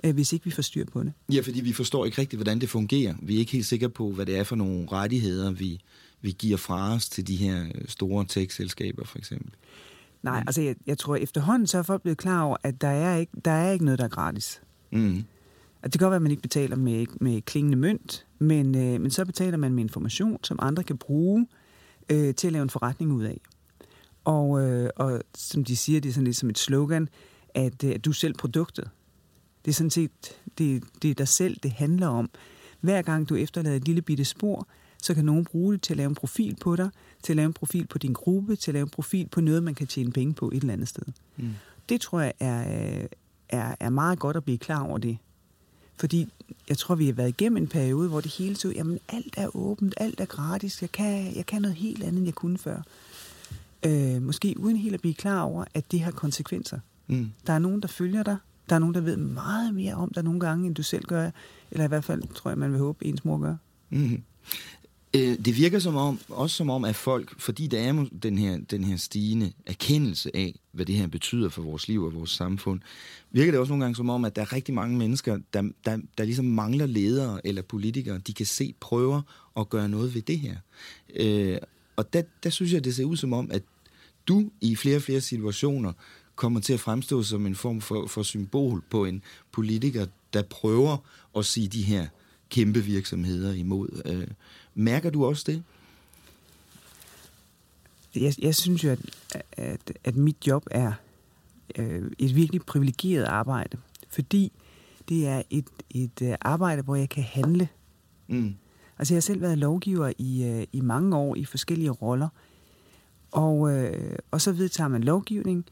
øh, 0.04 0.14
hvis 0.14 0.32
ikke 0.32 0.44
vi 0.44 0.50
får 0.50 0.62
styr 0.62 0.84
på 0.84 1.02
det. 1.02 1.12
Ja, 1.32 1.40
fordi 1.40 1.60
vi 1.60 1.72
forstår 1.72 2.04
ikke 2.04 2.20
rigtigt, 2.20 2.38
hvordan 2.38 2.60
det 2.60 2.68
fungerer. 2.68 3.14
Vi 3.22 3.34
er 3.34 3.38
ikke 3.38 3.52
helt 3.52 3.66
sikre 3.66 3.88
på, 3.88 4.12
hvad 4.12 4.26
det 4.26 4.36
er 4.38 4.44
for 4.44 4.56
nogle 4.56 4.88
rettigheder, 4.92 5.50
vi, 5.50 5.80
vi 6.20 6.30
giver 6.38 6.56
fra 6.56 6.94
os 6.94 7.08
til 7.08 7.26
de 7.26 7.36
her 7.36 7.64
store 7.88 8.24
tech-selskaber, 8.28 9.04
for 9.04 9.18
eksempel. 9.18 9.50
Nej, 10.22 10.44
altså 10.46 10.62
jeg, 10.62 10.76
jeg 10.86 10.98
tror 10.98 11.16
efterhånden, 11.16 11.66
så 11.66 11.78
er 11.78 11.82
folk 11.82 12.02
blevet 12.02 12.18
klar 12.18 12.42
over, 12.42 12.56
at 12.62 12.80
der 12.80 12.88
er 12.88 13.16
ikke, 13.16 13.32
der 13.44 13.50
er 13.50 13.72
ikke 13.72 13.84
noget, 13.84 13.98
der 13.98 14.04
er 14.04 14.08
gratis. 14.08 14.60
Mm. 14.90 15.24
At 15.82 15.92
det 15.92 15.98
kan 15.98 16.06
godt 16.06 16.10
være, 16.10 16.16
at 16.16 16.22
man 16.22 16.30
ikke 16.30 16.42
betaler 16.42 16.76
med, 16.76 17.06
med 17.20 17.42
klingende 17.42 17.76
mønt, 17.76 18.26
men, 18.38 18.74
øh, 18.74 19.00
men 19.00 19.10
så 19.10 19.24
betaler 19.24 19.56
man 19.56 19.72
med 19.72 19.82
information, 19.82 20.44
som 20.44 20.58
andre 20.62 20.82
kan 20.82 20.98
bruge 20.98 21.46
øh, 22.08 22.34
til 22.34 22.46
at 22.46 22.52
lave 22.52 22.62
en 22.62 22.70
forretning 22.70 23.12
ud 23.12 23.24
af. 23.24 23.40
Og, 24.24 24.60
øh, 24.60 24.90
og 24.96 25.22
som 25.34 25.64
de 25.64 25.76
siger, 25.76 26.00
det 26.00 26.08
er 26.08 26.12
sådan 26.12 26.24
lidt 26.24 26.36
som 26.36 26.50
et 26.50 26.58
slogan, 26.58 27.08
at, 27.54 27.84
øh, 27.84 27.90
at 27.90 28.04
du 28.04 28.10
er 28.10 28.14
selv 28.14 28.34
produktet. 28.34 28.90
Det 29.64 29.70
er 29.70 29.74
sådan 29.74 29.90
set 29.90 30.10
det, 30.58 30.84
det 31.02 31.10
er 31.10 31.14
dig 31.14 31.28
selv, 31.28 31.56
det 31.62 31.70
handler 31.70 32.06
om. 32.06 32.30
Hver 32.80 33.02
gang 33.02 33.28
du 33.28 33.34
efterlader 33.36 33.76
et 33.76 33.84
lille 33.84 34.02
bitte 34.02 34.24
spor, 34.24 34.68
så 35.02 35.14
kan 35.14 35.24
nogen 35.24 35.44
bruge 35.44 35.72
det 35.72 35.82
til 35.82 35.92
at 35.92 35.96
lave 35.96 36.08
en 36.08 36.14
profil 36.14 36.56
på 36.60 36.76
dig, 36.76 36.90
til 37.22 37.32
at 37.32 37.36
lave 37.36 37.46
en 37.46 37.52
profil 37.52 37.86
på 37.86 37.98
din 37.98 38.12
gruppe, 38.12 38.56
til 38.56 38.70
at 38.70 38.72
lave 38.72 38.82
en 38.82 38.90
profil 38.90 39.28
på 39.28 39.40
noget, 39.40 39.62
man 39.62 39.74
kan 39.74 39.86
tjene 39.86 40.12
penge 40.12 40.34
på 40.34 40.48
et 40.48 40.56
eller 40.56 40.72
andet 40.72 40.88
sted. 40.88 41.02
Mm. 41.36 41.50
Det 41.88 42.00
tror 42.00 42.20
jeg 42.20 42.32
er, 42.40 42.88
øh, 43.00 43.04
er, 43.48 43.74
er 43.80 43.90
meget 43.90 44.18
godt 44.18 44.36
at 44.36 44.44
blive 44.44 44.58
klar 44.58 44.82
over 44.82 44.98
det. 44.98 45.18
Fordi 45.98 46.28
jeg 46.68 46.78
tror, 46.78 46.94
vi 46.94 47.06
har 47.06 47.12
været 47.12 47.28
igennem 47.28 47.56
en 47.56 47.66
periode, 47.66 48.08
hvor 48.08 48.20
det 48.20 48.34
hele 48.34 48.56
så, 48.56 48.70
jamen 48.70 48.98
alt 49.08 49.34
er 49.36 49.56
åbent, 49.56 49.94
alt 49.96 50.20
er 50.20 50.24
gratis, 50.24 50.82
jeg 50.82 50.92
kan, 50.92 51.36
jeg 51.36 51.46
kan 51.46 51.62
noget 51.62 51.76
helt 51.76 52.02
andet, 52.02 52.18
end 52.18 52.24
jeg 52.24 52.34
kunne 52.34 52.58
før. 52.58 52.82
Øh, 53.86 54.22
måske 54.22 54.54
uden 54.58 54.76
helt 54.76 54.94
at 54.94 55.00
blive 55.00 55.14
klar 55.14 55.42
over, 55.42 55.64
at 55.74 55.92
det 55.92 56.00
har 56.00 56.10
konsekvenser. 56.10 56.78
Mm. 57.06 57.30
Der 57.46 57.52
er 57.52 57.58
nogen, 57.58 57.82
der 57.82 57.88
følger 57.88 58.22
dig. 58.22 58.36
Der 58.68 58.74
er 58.74 58.78
nogen, 58.78 58.94
der 58.94 59.00
ved 59.00 59.16
meget 59.16 59.74
mere 59.74 59.94
om 59.94 60.12
dig 60.14 60.24
nogle 60.24 60.40
gange, 60.40 60.66
end 60.66 60.74
du 60.74 60.82
selv 60.82 61.04
gør. 61.04 61.30
Eller 61.70 61.84
i 61.84 61.88
hvert 61.88 62.04
fald, 62.04 62.22
tror 62.34 62.50
jeg, 62.50 62.58
man 62.58 62.72
vil 62.72 62.78
håbe, 62.78 63.06
ens 63.06 63.24
mor 63.24 63.38
gør. 63.38 63.56
Mm. 63.90 64.22
Øh, 65.14 65.38
det 65.44 65.56
virker 65.56 65.78
som 65.78 65.96
om, 65.96 66.20
også 66.28 66.56
som 66.56 66.70
om, 66.70 66.84
at 66.84 66.96
folk, 66.96 67.40
fordi 67.40 67.66
der 67.66 67.80
er 67.80 68.06
den 68.22 68.38
her, 68.38 68.58
den 68.70 68.84
her 68.84 68.96
stigende 68.96 69.52
erkendelse 69.66 70.36
af, 70.36 70.54
hvad 70.72 70.86
det 70.86 70.94
her 70.94 71.06
betyder 71.06 71.48
for 71.48 71.62
vores 71.62 71.88
liv 71.88 72.02
og 72.02 72.14
vores 72.14 72.30
samfund, 72.30 72.80
virker 73.30 73.52
det 73.52 73.60
også 73.60 73.70
nogle 73.70 73.84
gange 73.84 73.96
som 73.96 74.10
om, 74.10 74.24
at 74.24 74.36
der 74.36 74.42
er 74.42 74.52
rigtig 74.52 74.74
mange 74.74 74.98
mennesker, 74.98 75.38
der, 75.52 75.62
der, 75.84 75.98
der 76.18 76.24
ligesom 76.24 76.44
mangler 76.44 76.86
ledere 76.86 77.46
eller 77.46 77.62
politikere, 77.62 78.18
de 78.18 78.32
kan 78.32 78.46
se 78.46 78.74
prøver 78.80 79.22
at 79.56 79.68
gøre 79.68 79.88
noget 79.88 80.14
ved 80.14 80.22
det 80.22 80.38
her. 80.38 80.56
Øh, 81.16 81.58
og 81.96 82.12
der, 82.12 82.22
der 82.42 82.50
synes 82.50 82.72
jeg, 82.72 82.84
det 82.84 82.94
ser 82.94 83.04
ud 83.04 83.16
som 83.16 83.32
om, 83.32 83.50
at 83.50 83.62
du 84.28 84.50
i 84.60 84.76
flere 84.76 84.96
og 84.96 85.02
flere 85.02 85.20
situationer 85.20 85.92
kommer 86.36 86.60
til 86.60 86.72
at 86.72 86.80
fremstå 86.80 87.22
som 87.22 87.46
en 87.46 87.54
form 87.54 87.80
for, 87.80 88.06
for 88.06 88.22
symbol 88.22 88.82
på 88.90 89.04
en 89.04 89.22
politiker, 89.52 90.06
der 90.32 90.42
prøver 90.42 90.96
at 91.36 91.44
sige 91.44 91.68
de 91.68 91.82
her 91.82 92.06
kæmpe 92.48 92.80
virksomheder 92.80 93.52
imod. 93.52 94.02
Øh, 94.04 94.26
mærker 94.74 95.10
du 95.10 95.24
også 95.24 95.44
det? 95.46 95.62
Jeg, 98.14 98.34
jeg 98.38 98.54
synes 98.54 98.84
jo, 98.84 98.90
at, 98.90 99.00
at, 99.52 99.92
at 100.04 100.16
mit 100.16 100.46
job 100.46 100.66
er 100.70 100.92
øh, 101.78 102.10
et 102.18 102.34
virkelig 102.34 102.62
privilegeret 102.62 103.24
arbejde. 103.24 103.76
Fordi 104.08 104.52
det 105.08 105.26
er 105.26 105.42
et, 105.50 105.64
et 105.90 106.22
øh, 106.22 106.34
arbejde, 106.40 106.82
hvor 106.82 106.96
jeg 106.96 107.08
kan 107.08 107.22
handle. 107.22 107.68
Mm. 108.26 108.54
Altså 108.98 109.14
jeg 109.14 109.16
har 109.16 109.20
selv 109.22 109.40
været 109.40 109.58
lovgiver 109.58 110.12
i, 110.18 110.44
øh, 110.44 110.66
i 110.72 110.80
mange 110.80 111.16
år 111.16 111.36
i 111.36 111.44
forskellige 111.44 111.90
roller. 111.90 112.28
Og, 113.30 113.72
øh, 113.72 114.18
og 114.30 114.40
så 114.40 114.52
vedtager 114.52 114.88
man 114.88 115.04
lovgivning, 115.04 115.64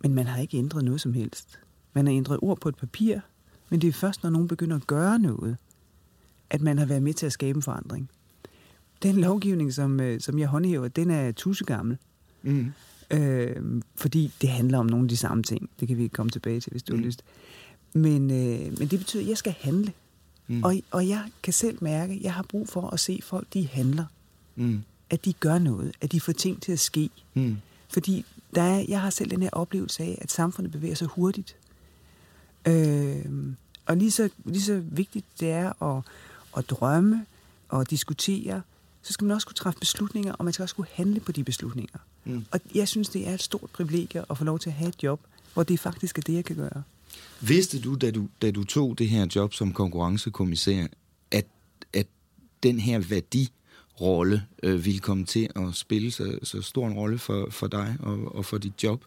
men 0.00 0.14
man 0.14 0.26
har 0.26 0.40
ikke 0.40 0.58
ændret 0.58 0.84
noget 0.84 1.00
som 1.00 1.12
helst. 1.12 1.60
Man 1.92 2.06
har 2.06 2.14
ændret 2.14 2.38
ord 2.42 2.60
på 2.60 2.68
et 2.68 2.76
papir, 2.76 3.20
men 3.70 3.80
det 3.80 3.88
er 3.88 3.92
først, 3.92 4.22
når 4.22 4.30
nogen 4.30 4.48
begynder 4.48 4.76
at 4.76 4.86
gøre 4.86 5.18
noget, 5.18 5.56
at 6.50 6.60
man 6.60 6.78
har 6.78 6.86
været 6.86 7.02
med 7.02 7.14
til 7.14 7.26
at 7.26 7.32
skabe 7.32 7.56
en 7.56 7.62
forandring. 7.62 8.10
Den 9.02 9.16
lovgivning, 9.16 9.72
som, 9.72 10.00
øh, 10.00 10.20
som 10.20 10.38
jeg 10.38 10.48
håndhæver, 10.48 10.88
den 10.88 11.10
er 11.10 11.32
tussegammel. 11.32 11.98
Mm. 12.42 12.72
Øh, 13.10 13.82
fordi 13.96 14.32
det 14.40 14.48
handler 14.48 14.78
om 14.78 14.86
nogle 14.86 15.04
af 15.04 15.08
de 15.08 15.16
samme 15.16 15.42
ting. 15.42 15.70
Det 15.80 15.88
kan 15.88 15.98
vi 15.98 16.08
komme 16.08 16.30
tilbage 16.30 16.60
til, 16.60 16.70
hvis 16.70 16.82
du 16.82 16.92
mm. 16.92 16.98
har 16.98 17.06
lyst. 17.06 17.22
Men, 17.92 18.30
øh, 18.30 18.78
men 18.78 18.88
det 18.88 18.98
betyder, 18.98 19.22
at 19.22 19.28
jeg 19.28 19.36
skal 19.36 19.54
handle. 19.60 19.92
Mm. 20.46 20.64
Og, 20.64 20.76
og 20.90 21.08
jeg 21.08 21.24
kan 21.42 21.52
selv 21.52 21.78
mærke, 21.80 22.12
at 22.12 22.20
jeg 22.20 22.34
har 22.34 22.42
brug 22.42 22.68
for 22.68 22.90
at 22.90 23.00
se 23.00 23.20
folk, 23.22 23.46
de 23.54 23.68
handler. 23.68 24.04
Mm. 24.56 24.82
At 25.10 25.24
de 25.24 25.32
gør 25.32 25.58
noget. 25.58 25.92
At 26.00 26.12
de 26.12 26.20
får 26.20 26.32
ting 26.32 26.62
til 26.62 26.72
at 26.72 26.78
ske. 26.78 27.10
Mm. 27.34 27.56
Fordi 27.88 28.24
der 28.54 28.62
er, 28.62 28.84
jeg 28.88 29.00
har 29.00 29.10
selv 29.10 29.30
den 29.30 29.42
her 29.42 29.50
oplevelse 29.52 30.02
af, 30.02 30.18
at 30.20 30.32
samfundet 30.32 30.72
bevæger 30.72 30.94
sig 30.94 31.08
hurtigt. 31.08 31.56
Øh, 32.68 33.26
og 33.86 33.96
lige 33.96 34.10
så, 34.10 34.28
lige 34.44 34.62
så 34.62 34.82
vigtigt 34.90 35.26
det 35.40 35.50
er 35.50 35.82
at, 35.82 36.04
at 36.56 36.70
drømme 36.70 37.26
og 37.68 37.90
diskutere, 37.90 38.62
så 39.02 39.12
skal 39.12 39.24
man 39.24 39.34
også 39.34 39.46
kunne 39.46 39.54
træffe 39.54 39.80
beslutninger, 39.80 40.32
og 40.32 40.44
man 40.44 40.52
skal 40.52 40.62
også 40.62 40.74
kunne 40.74 40.86
handle 40.92 41.20
på 41.20 41.32
de 41.32 41.44
beslutninger. 41.44 41.98
Mm. 42.24 42.44
Og 42.50 42.60
jeg 42.74 42.88
synes, 42.88 43.08
det 43.08 43.28
er 43.28 43.34
et 43.34 43.42
stort 43.42 43.70
privilegie 43.72 44.24
at 44.30 44.38
få 44.38 44.44
lov 44.44 44.58
til 44.58 44.70
at 44.70 44.74
have 44.74 44.88
et 44.88 45.02
job, 45.02 45.20
hvor 45.54 45.62
det 45.62 45.80
faktisk 45.80 46.18
er 46.18 46.22
det, 46.22 46.34
jeg 46.34 46.44
kan 46.44 46.56
gøre. 46.56 46.82
Vidste 47.40 47.80
du, 47.80 47.94
da 47.94 48.10
du, 48.10 48.28
da 48.42 48.50
du 48.50 48.64
tog 48.64 48.98
det 48.98 49.08
her 49.08 49.26
job 49.36 49.54
som 49.54 49.72
konkurrencekommissær, 49.72 50.86
at, 51.30 51.46
at 51.92 52.06
den 52.62 52.80
her 52.80 52.98
værdirolle 52.98 54.42
øh, 54.62 54.84
ville 54.84 55.00
komme 55.00 55.24
til 55.24 55.50
at 55.56 55.74
spille 55.74 56.10
så, 56.10 56.38
så 56.42 56.62
stor 56.62 56.86
en 56.86 56.92
rolle 56.92 57.18
for, 57.18 57.48
for 57.50 57.66
dig 57.66 57.96
og, 58.00 58.34
og 58.34 58.44
for 58.44 58.58
dit 58.58 58.82
job, 58.82 59.04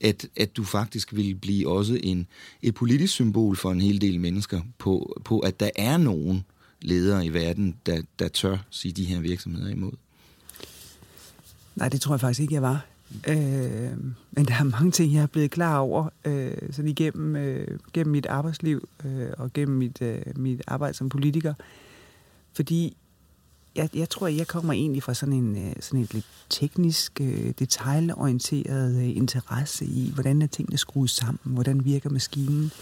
at, 0.00 0.26
at 0.36 0.56
du 0.56 0.64
faktisk 0.64 1.14
ville 1.14 1.34
blive 1.34 1.68
også 1.68 2.00
en, 2.02 2.26
et 2.62 2.74
politisk 2.74 3.12
symbol 3.12 3.56
for 3.56 3.72
en 3.72 3.80
hel 3.80 4.00
del 4.00 4.20
mennesker 4.20 4.60
på, 4.78 5.20
på 5.24 5.38
at 5.38 5.60
der 5.60 5.70
er 5.76 5.96
nogen 5.96 6.44
ledere 6.82 7.26
i 7.26 7.28
verden, 7.28 7.76
der, 7.86 8.02
der 8.18 8.28
tør 8.28 8.56
sige 8.70 8.92
de 8.92 9.04
her 9.04 9.20
virksomheder 9.20 9.68
imod? 9.68 9.92
Nej, 11.76 11.88
det 11.88 12.00
tror 12.00 12.14
jeg 12.14 12.20
faktisk 12.20 12.40
ikke, 12.40 12.54
jeg 12.54 12.62
var. 12.62 12.86
Øh, 13.28 13.98
men 14.30 14.44
der 14.44 14.54
er 14.54 14.64
mange 14.64 14.90
ting, 14.90 15.14
jeg 15.14 15.22
er 15.22 15.26
blevet 15.26 15.50
klar 15.50 15.78
over 15.78 16.08
øh, 16.24 16.56
sådan 16.70 16.88
igennem 16.88 17.36
øh, 17.36 17.78
gennem 17.92 18.12
mit 18.12 18.26
arbejdsliv 18.26 18.88
øh, 19.04 19.28
og 19.38 19.52
gennem 19.52 19.76
mit, 19.76 20.02
øh, 20.02 20.22
mit 20.36 20.62
arbejde 20.66 20.94
som 20.94 21.08
politiker. 21.08 21.54
Fordi 22.52 22.96
jeg, 23.76 23.88
jeg 23.94 24.08
tror, 24.08 24.26
jeg 24.26 24.46
kommer 24.46 24.72
egentlig 24.72 25.02
fra 25.02 25.14
sådan 25.14 25.34
en 25.34 25.68
øh, 25.68 25.72
sådan 25.80 26.00
et 26.00 26.14
lidt 26.14 26.26
teknisk, 26.48 27.20
øh, 27.20 27.52
detaljorienteret 27.58 28.96
øh, 28.96 29.16
interesse 29.16 29.84
i, 29.84 30.10
hvordan 30.14 30.42
er 30.42 30.46
tingene 30.46 30.78
skruet 30.78 31.10
sammen, 31.10 31.54
hvordan 31.54 31.84
virker 31.84 32.10
maskinen, 32.10 32.72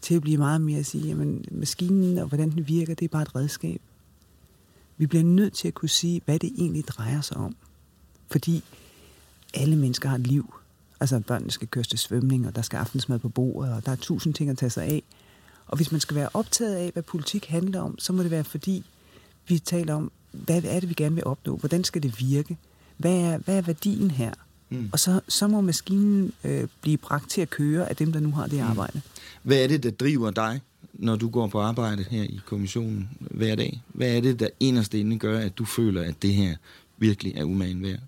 til 0.00 0.14
at 0.14 0.22
blive 0.22 0.38
meget 0.38 0.60
mere 0.60 0.78
at 0.78 0.86
sige, 0.86 1.06
jamen 1.06 1.44
maskinen 1.50 2.18
og 2.18 2.28
hvordan 2.28 2.50
den 2.50 2.68
virker, 2.68 2.94
det 2.94 3.04
er 3.04 3.08
bare 3.08 3.22
et 3.22 3.36
redskab. 3.36 3.80
Vi 4.96 5.06
bliver 5.06 5.24
nødt 5.24 5.52
til 5.52 5.68
at 5.68 5.74
kunne 5.74 5.88
sige, 5.88 6.22
hvad 6.24 6.38
det 6.38 6.52
egentlig 6.58 6.88
drejer 6.88 7.20
sig 7.20 7.36
om. 7.36 7.56
Fordi 8.30 8.64
alle 9.54 9.76
mennesker 9.76 10.08
har 10.08 10.16
et 10.16 10.26
liv. 10.26 10.54
Altså 11.00 11.20
børnene 11.20 11.50
skal 11.50 11.68
køres 11.68 11.88
til 11.88 11.98
svømning, 11.98 12.46
og 12.46 12.56
der 12.56 12.62
skal 12.62 12.76
aftensmad 12.76 13.18
på 13.18 13.28
bordet, 13.28 13.72
og 13.72 13.86
der 13.86 13.92
er 13.92 13.96
tusind 13.96 14.34
ting 14.34 14.50
at 14.50 14.58
tage 14.58 14.70
sig 14.70 14.84
af. 14.84 15.02
Og 15.66 15.76
hvis 15.76 15.92
man 15.92 16.00
skal 16.00 16.16
være 16.16 16.28
optaget 16.34 16.74
af, 16.74 16.90
hvad 16.92 17.02
politik 17.02 17.46
handler 17.46 17.80
om, 17.80 17.98
så 17.98 18.12
må 18.12 18.22
det 18.22 18.30
være 18.30 18.44
fordi, 18.44 18.84
vi 19.48 19.58
taler 19.58 19.94
om, 19.94 20.12
hvad 20.32 20.64
er 20.64 20.80
det, 20.80 20.88
vi 20.88 20.94
gerne 20.94 21.14
vil 21.14 21.26
opnå? 21.26 21.56
Hvordan 21.56 21.84
skal 21.84 22.02
det 22.02 22.20
virke? 22.20 22.58
Hvad 22.96 23.16
er, 23.16 23.38
hvad 23.38 23.56
er 23.56 23.62
værdien 23.62 24.10
her? 24.10 24.32
Mm. 24.70 24.88
Og 24.92 24.98
så, 24.98 25.20
så 25.28 25.48
må 25.48 25.60
maskinen 25.60 26.32
øh, 26.44 26.68
blive 26.80 26.96
bragt 26.96 27.30
til 27.30 27.40
at 27.40 27.50
køre 27.50 27.88
af 27.88 27.96
dem, 27.96 28.12
der 28.12 28.20
nu 28.20 28.30
har 28.30 28.46
det 28.46 28.60
arbejde. 28.60 29.00
Hvad 29.42 29.62
er 29.64 29.68
det, 29.68 29.82
der 29.82 29.90
driver 29.90 30.30
dig, 30.30 30.60
når 30.92 31.16
du 31.16 31.28
går 31.28 31.46
på 31.46 31.60
arbejde 31.60 32.04
her 32.10 32.22
i 32.22 32.40
kommissionen 32.46 33.10
hver 33.18 33.54
dag? 33.54 33.82
Hvad 33.88 34.16
er 34.16 34.20
det, 34.20 34.40
der 34.40 34.48
inderst 34.60 34.94
inde 34.94 35.18
gør, 35.18 35.38
at 35.38 35.58
du 35.58 35.64
føler, 35.64 36.02
at 36.02 36.22
det 36.22 36.34
her 36.34 36.56
virkelig 36.98 37.34
er 37.36 37.44
umagen 37.44 37.82
værd? 37.82 37.98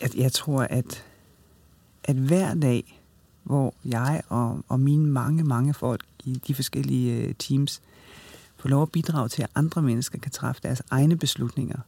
At 0.00 0.14
jeg 0.14 0.32
tror, 0.32 0.62
at, 0.62 1.04
at 2.04 2.16
hver 2.16 2.54
dag, 2.54 3.00
hvor 3.42 3.74
jeg 3.84 4.22
og, 4.28 4.64
og 4.68 4.80
mine 4.80 5.06
mange, 5.06 5.44
mange 5.44 5.74
folk 5.74 6.04
i 6.24 6.40
de 6.46 6.54
forskellige 6.54 7.16
øh, 7.16 7.34
teams 7.38 7.80
får 8.56 8.68
lov 8.68 8.82
at 8.82 8.90
bidrage 8.92 9.28
til, 9.28 9.42
at 9.42 9.50
andre 9.54 9.82
mennesker 9.82 10.18
kan 10.18 10.30
træffe 10.30 10.62
deres 10.62 10.82
egne 10.90 11.16
beslutninger 11.16 11.78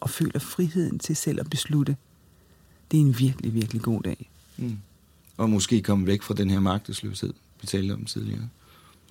og 0.00 0.10
føler 0.10 0.38
friheden 0.38 0.98
til 0.98 1.16
selv 1.16 1.40
at 1.40 1.50
beslutte, 1.50 1.96
det 2.94 3.00
er 3.00 3.04
en 3.04 3.18
virkelig, 3.18 3.54
virkelig 3.54 3.82
god 3.82 4.02
dag. 4.02 4.30
Mm. 4.56 4.78
Og 5.36 5.50
måske 5.50 5.82
komme 5.82 6.06
væk 6.06 6.22
fra 6.22 6.34
den 6.34 6.50
her 6.50 6.60
magtesløshed, 6.60 7.32
vi 7.60 7.66
talte 7.66 7.92
om 7.92 8.04
tidligere. 8.04 8.48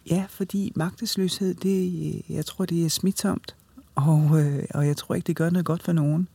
Ja, 0.09 0.25
fordi 0.29 0.71
magtesløshed, 0.75 1.53
det, 1.53 2.21
jeg 2.29 2.45
tror, 2.45 2.65
det 2.65 2.85
er 2.85 2.89
smitsomt, 2.89 3.55
og, 3.95 4.41
øh, 4.41 4.63
og 4.73 4.87
jeg 4.87 4.97
tror 4.97 5.15
ikke, 5.15 5.27
det 5.27 5.35
gør 5.35 5.49
noget 5.49 5.65
godt 5.65 5.83
for 5.83 5.91
nogen. 5.91 6.27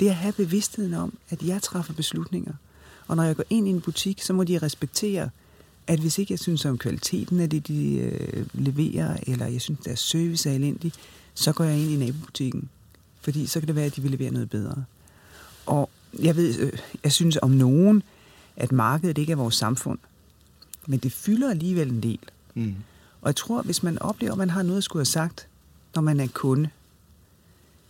Det 0.00 0.08
at 0.08 0.14
have 0.14 0.32
bevidstheden 0.32 0.94
om, 0.94 1.18
at 1.30 1.42
jeg 1.42 1.62
træffer 1.62 1.94
beslutninger, 1.94 2.52
og 3.06 3.16
når 3.16 3.22
jeg 3.22 3.36
går 3.36 3.44
ind 3.50 3.68
i 3.68 3.70
en 3.70 3.80
butik, 3.80 4.22
så 4.22 4.32
må 4.32 4.44
de 4.44 4.58
respektere, 4.58 5.30
at 5.86 6.00
hvis 6.00 6.18
ikke 6.18 6.32
jeg 6.32 6.38
synes 6.38 6.64
om 6.64 6.78
kvaliteten 6.78 7.40
af 7.40 7.50
det, 7.50 7.68
de 7.68 7.94
øh, 7.94 8.46
leverer, 8.54 9.16
eller 9.26 9.46
jeg 9.46 9.60
synes, 9.60 9.80
deres 9.84 10.00
service 10.00 10.50
er 10.50 10.54
elendig, 10.54 10.92
så 11.34 11.52
går 11.52 11.64
jeg 11.64 11.78
ind 11.78 11.90
i 11.90 11.96
nabobutikken. 11.96 12.68
Fordi 13.20 13.46
så 13.46 13.60
kan 13.60 13.66
det 13.66 13.76
være, 13.76 13.84
at 13.84 13.96
de 13.96 14.02
vil 14.02 14.10
levere 14.10 14.30
noget 14.30 14.50
bedre. 14.50 14.84
Og 15.66 15.90
jeg 16.22 16.36
ved, 16.36 16.58
øh, 16.60 16.72
jeg 17.04 17.12
synes 17.12 17.38
om 17.42 17.50
nogen, 17.50 18.02
at 18.56 18.72
markedet 18.72 19.18
ikke 19.18 19.32
er 19.32 19.36
vores 19.36 19.54
samfund. 19.54 19.98
Men 20.86 20.98
det 20.98 21.12
fylder 21.12 21.50
alligevel 21.50 21.90
en 21.90 22.02
del. 22.02 22.18
Mm. 22.54 22.74
Og 23.20 23.28
jeg 23.28 23.36
tror, 23.36 23.62
hvis 23.62 23.82
man 23.82 23.98
oplever, 23.98 24.32
at 24.32 24.38
man 24.38 24.50
har 24.50 24.62
noget 24.62 24.78
at 24.78 24.84
skulle 24.84 25.00
have 25.00 25.04
sagt, 25.04 25.48
når 25.94 26.02
man 26.02 26.20
er 26.20 26.26
kunde, 26.26 26.70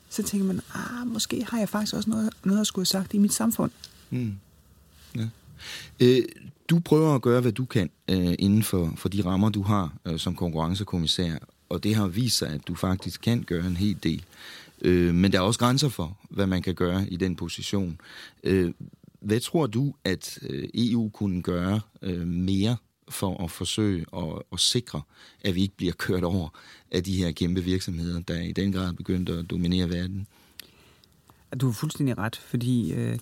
så 0.08 0.22
tænker 0.22 0.46
man, 0.46 0.60
ah, 0.74 1.06
måske 1.06 1.44
har 1.48 1.58
jeg 1.58 1.68
faktisk 1.68 1.94
også 1.94 2.10
noget, 2.10 2.30
noget 2.44 2.60
at 2.60 2.66
skulle 2.66 2.82
have 2.82 2.86
sagt 3.02 3.14
i 3.14 3.18
mit 3.18 3.32
samfund. 3.32 3.70
Mm. 4.10 4.34
Ja. 5.16 5.28
Øh, 6.00 6.22
du 6.70 6.78
prøver 6.78 7.14
at 7.14 7.22
gøre, 7.22 7.40
hvad 7.40 7.52
du 7.52 7.64
kan 7.64 7.90
øh, 8.08 8.34
inden 8.38 8.62
for, 8.62 8.92
for 8.96 9.08
de 9.08 9.24
rammer, 9.24 9.48
du 9.48 9.62
har 9.62 9.92
øh, 10.04 10.18
som 10.18 10.34
konkurrencekommissær, 10.34 11.34
og 11.68 11.82
det 11.82 11.94
har 11.94 12.06
vist 12.06 12.38
sig, 12.38 12.48
at 12.48 12.68
du 12.68 12.74
faktisk 12.74 13.20
kan 13.20 13.42
gøre 13.42 13.66
en 13.66 13.76
hel 13.76 13.96
del. 14.02 14.24
Øh, 14.82 15.14
men 15.14 15.32
der 15.32 15.38
er 15.38 15.42
også 15.42 15.60
grænser 15.60 15.88
for, 15.88 16.18
hvad 16.30 16.46
man 16.46 16.62
kan 16.62 16.74
gøre 16.74 17.08
i 17.08 17.16
den 17.16 17.36
position. 17.36 18.00
Øh, 18.44 18.72
hvad 19.20 19.40
tror 19.40 19.66
du, 19.66 19.94
at 20.04 20.38
øh, 20.42 20.68
EU 20.74 21.08
kunne 21.08 21.42
gøre 21.42 21.80
øh, 22.02 22.26
mere 22.26 22.76
for 23.08 23.44
at 23.44 23.50
forsøge 23.50 24.06
at, 24.16 24.42
at 24.52 24.60
sikre, 24.60 25.02
at 25.40 25.54
vi 25.54 25.62
ikke 25.62 25.76
bliver 25.76 25.92
kørt 25.92 26.24
over 26.24 26.48
af 26.90 27.04
de 27.04 27.16
her 27.16 27.32
kæmpe 27.32 27.64
virksomheder, 27.64 28.20
der 28.20 28.40
i 28.40 28.52
den 28.52 28.72
grad 28.72 28.92
begyndt 28.92 29.28
at 29.28 29.50
dominere 29.50 29.90
verden? 29.90 30.26
Du 31.60 31.66
har 31.66 31.72
fuldstændig 31.72 32.18
ret, 32.18 32.36
fordi 32.36 32.92
øh, 32.92 33.18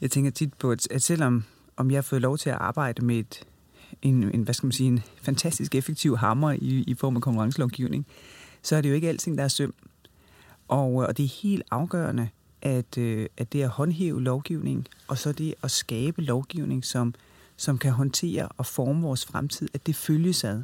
jeg 0.00 0.10
tænker 0.10 0.30
tit 0.30 0.54
på, 0.54 0.70
at, 0.70 0.88
at 0.90 1.02
selvom 1.02 1.44
om 1.76 1.90
jeg 1.90 1.96
har 1.96 2.02
fået 2.02 2.22
lov 2.22 2.38
til 2.38 2.50
at 2.50 2.56
arbejde 2.60 3.04
med 3.04 3.16
et, 3.16 3.44
en, 4.02 4.34
en, 4.34 4.42
hvad 4.42 4.54
skal 4.54 4.66
man 4.66 4.72
sige, 4.72 4.86
en 4.86 5.02
fantastisk 5.22 5.74
effektiv 5.74 6.16
hammer 6.16 6.52
i, 6.52 6.84
i 6.86 6.94
form 6.94 7.16
af 7.16 7.22
konkurrencelovgivning, 7.22 8.06
så 8.62 8.76
er 8.76 8.80
det 8.80 8.88
jo 8.88 8.94
ikke 8.94 9.08
alting, 9.08 9.38
der 9.38 9.44
er 9.44 9.48
søm. 9.48 9.74
Og, 10.68 11.02
øh, 11.02 11.08
og 11.08 11.16
det 11.16 11.24
er 11.24 11.42
helt 11.42 11.62
afgørende, 11.70 12.28
at, 12.62 12.98
øh, 12.98 13.26
at 13.36 13.52
det 13.52 13.62
at 13.62 13.68
håndhæve 13.68 14.22
lovgivning, 14.22 14.86
og 15.08 15.18
så 15.18 15.32
det 15.32 15.54
at 15.62 15.70
skabe 15.70 16.22
lovgivning, 16.22 16.84
som, 16.84 17.14
som 17.56 17.78
kan 17.78 17.92
håndtere 17.92 18.48
og 18.48 18.66
forme 18.66 19.02
vores 19.02 19.24
fremtid, 19.24 19.68
at 19.74 19.86
det 19.86 19.96
følges 19.96 20.44
ad. 20.44 20.62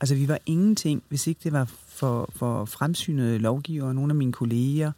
Altså, 0.00 0.14
vi 0.14 0.28
var 0.28 0.38
ingenting, 0.46 1.02
hvis 1.08 1.26
ikke 1.26 1.40
det 1.44 1.52
var 1.52 1.64
for, 1.86 2.30
for 2.36 2.64
fremsynede 2.64 3.38
lovgivere, 3.38 3.94
nogle 3.94 4.10
af 4.10 4.16
mine 4.16 4.32
kolleger, 4.32 4.92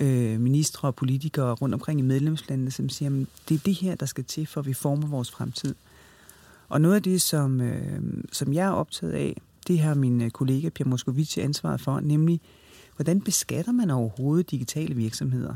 øh, 0.00 0.40
ministre 0.40 0.88
og 0.88 0.94
politikere 0.94 1.52
rundt 1.54 1.74
omkring 1.74 2.00
i 2.00 2.02
medlemslandene, 2.02 2.70
som 2.70 2.88
siger, 2.88 3.20
at 3.20 3.26
det 3.48 3.54
er 3.54 3.58
det 3.64 3.74
her, 3.74 3.94
der 3.94 4.06
skal 4.06 4.24
til, 4.24 4.46
for 4.46 4.60
at 4.60 4.66
vi 4.66 4.72
former 4.72 5.06
vores 5.06 5.30
fremtid. 5.30 5.74
Og 6.68 6.80
noget 6.80 6.94
af 6.94 7.02
det, 7.02 7.22
som, 7.22 7.60
øh, 7.60 8.00
som 8.32 8.52
jeg 8.52 8.66
er 8.66 8.70
optaget 8.70 9.12
af, 9.12 9.40
det 9.66 9.78
har 9.78 9.94
min 9.94 10.20
øh, 10.20 10.30
kollega 10.30 10.68
Pierre 10.68 10.90
Moscovici 10.90 11.40
ansvaret 11.40 11.80
for, 11.80 12.00
nemlig 12.00 12.40
hvordan 12.98 13.20
beskatter 13.20 13.72
man 13.72 13.90
overhovedet 13.90 14.50
digitale 14.50 14.94
virksomheder? 14.94 15.54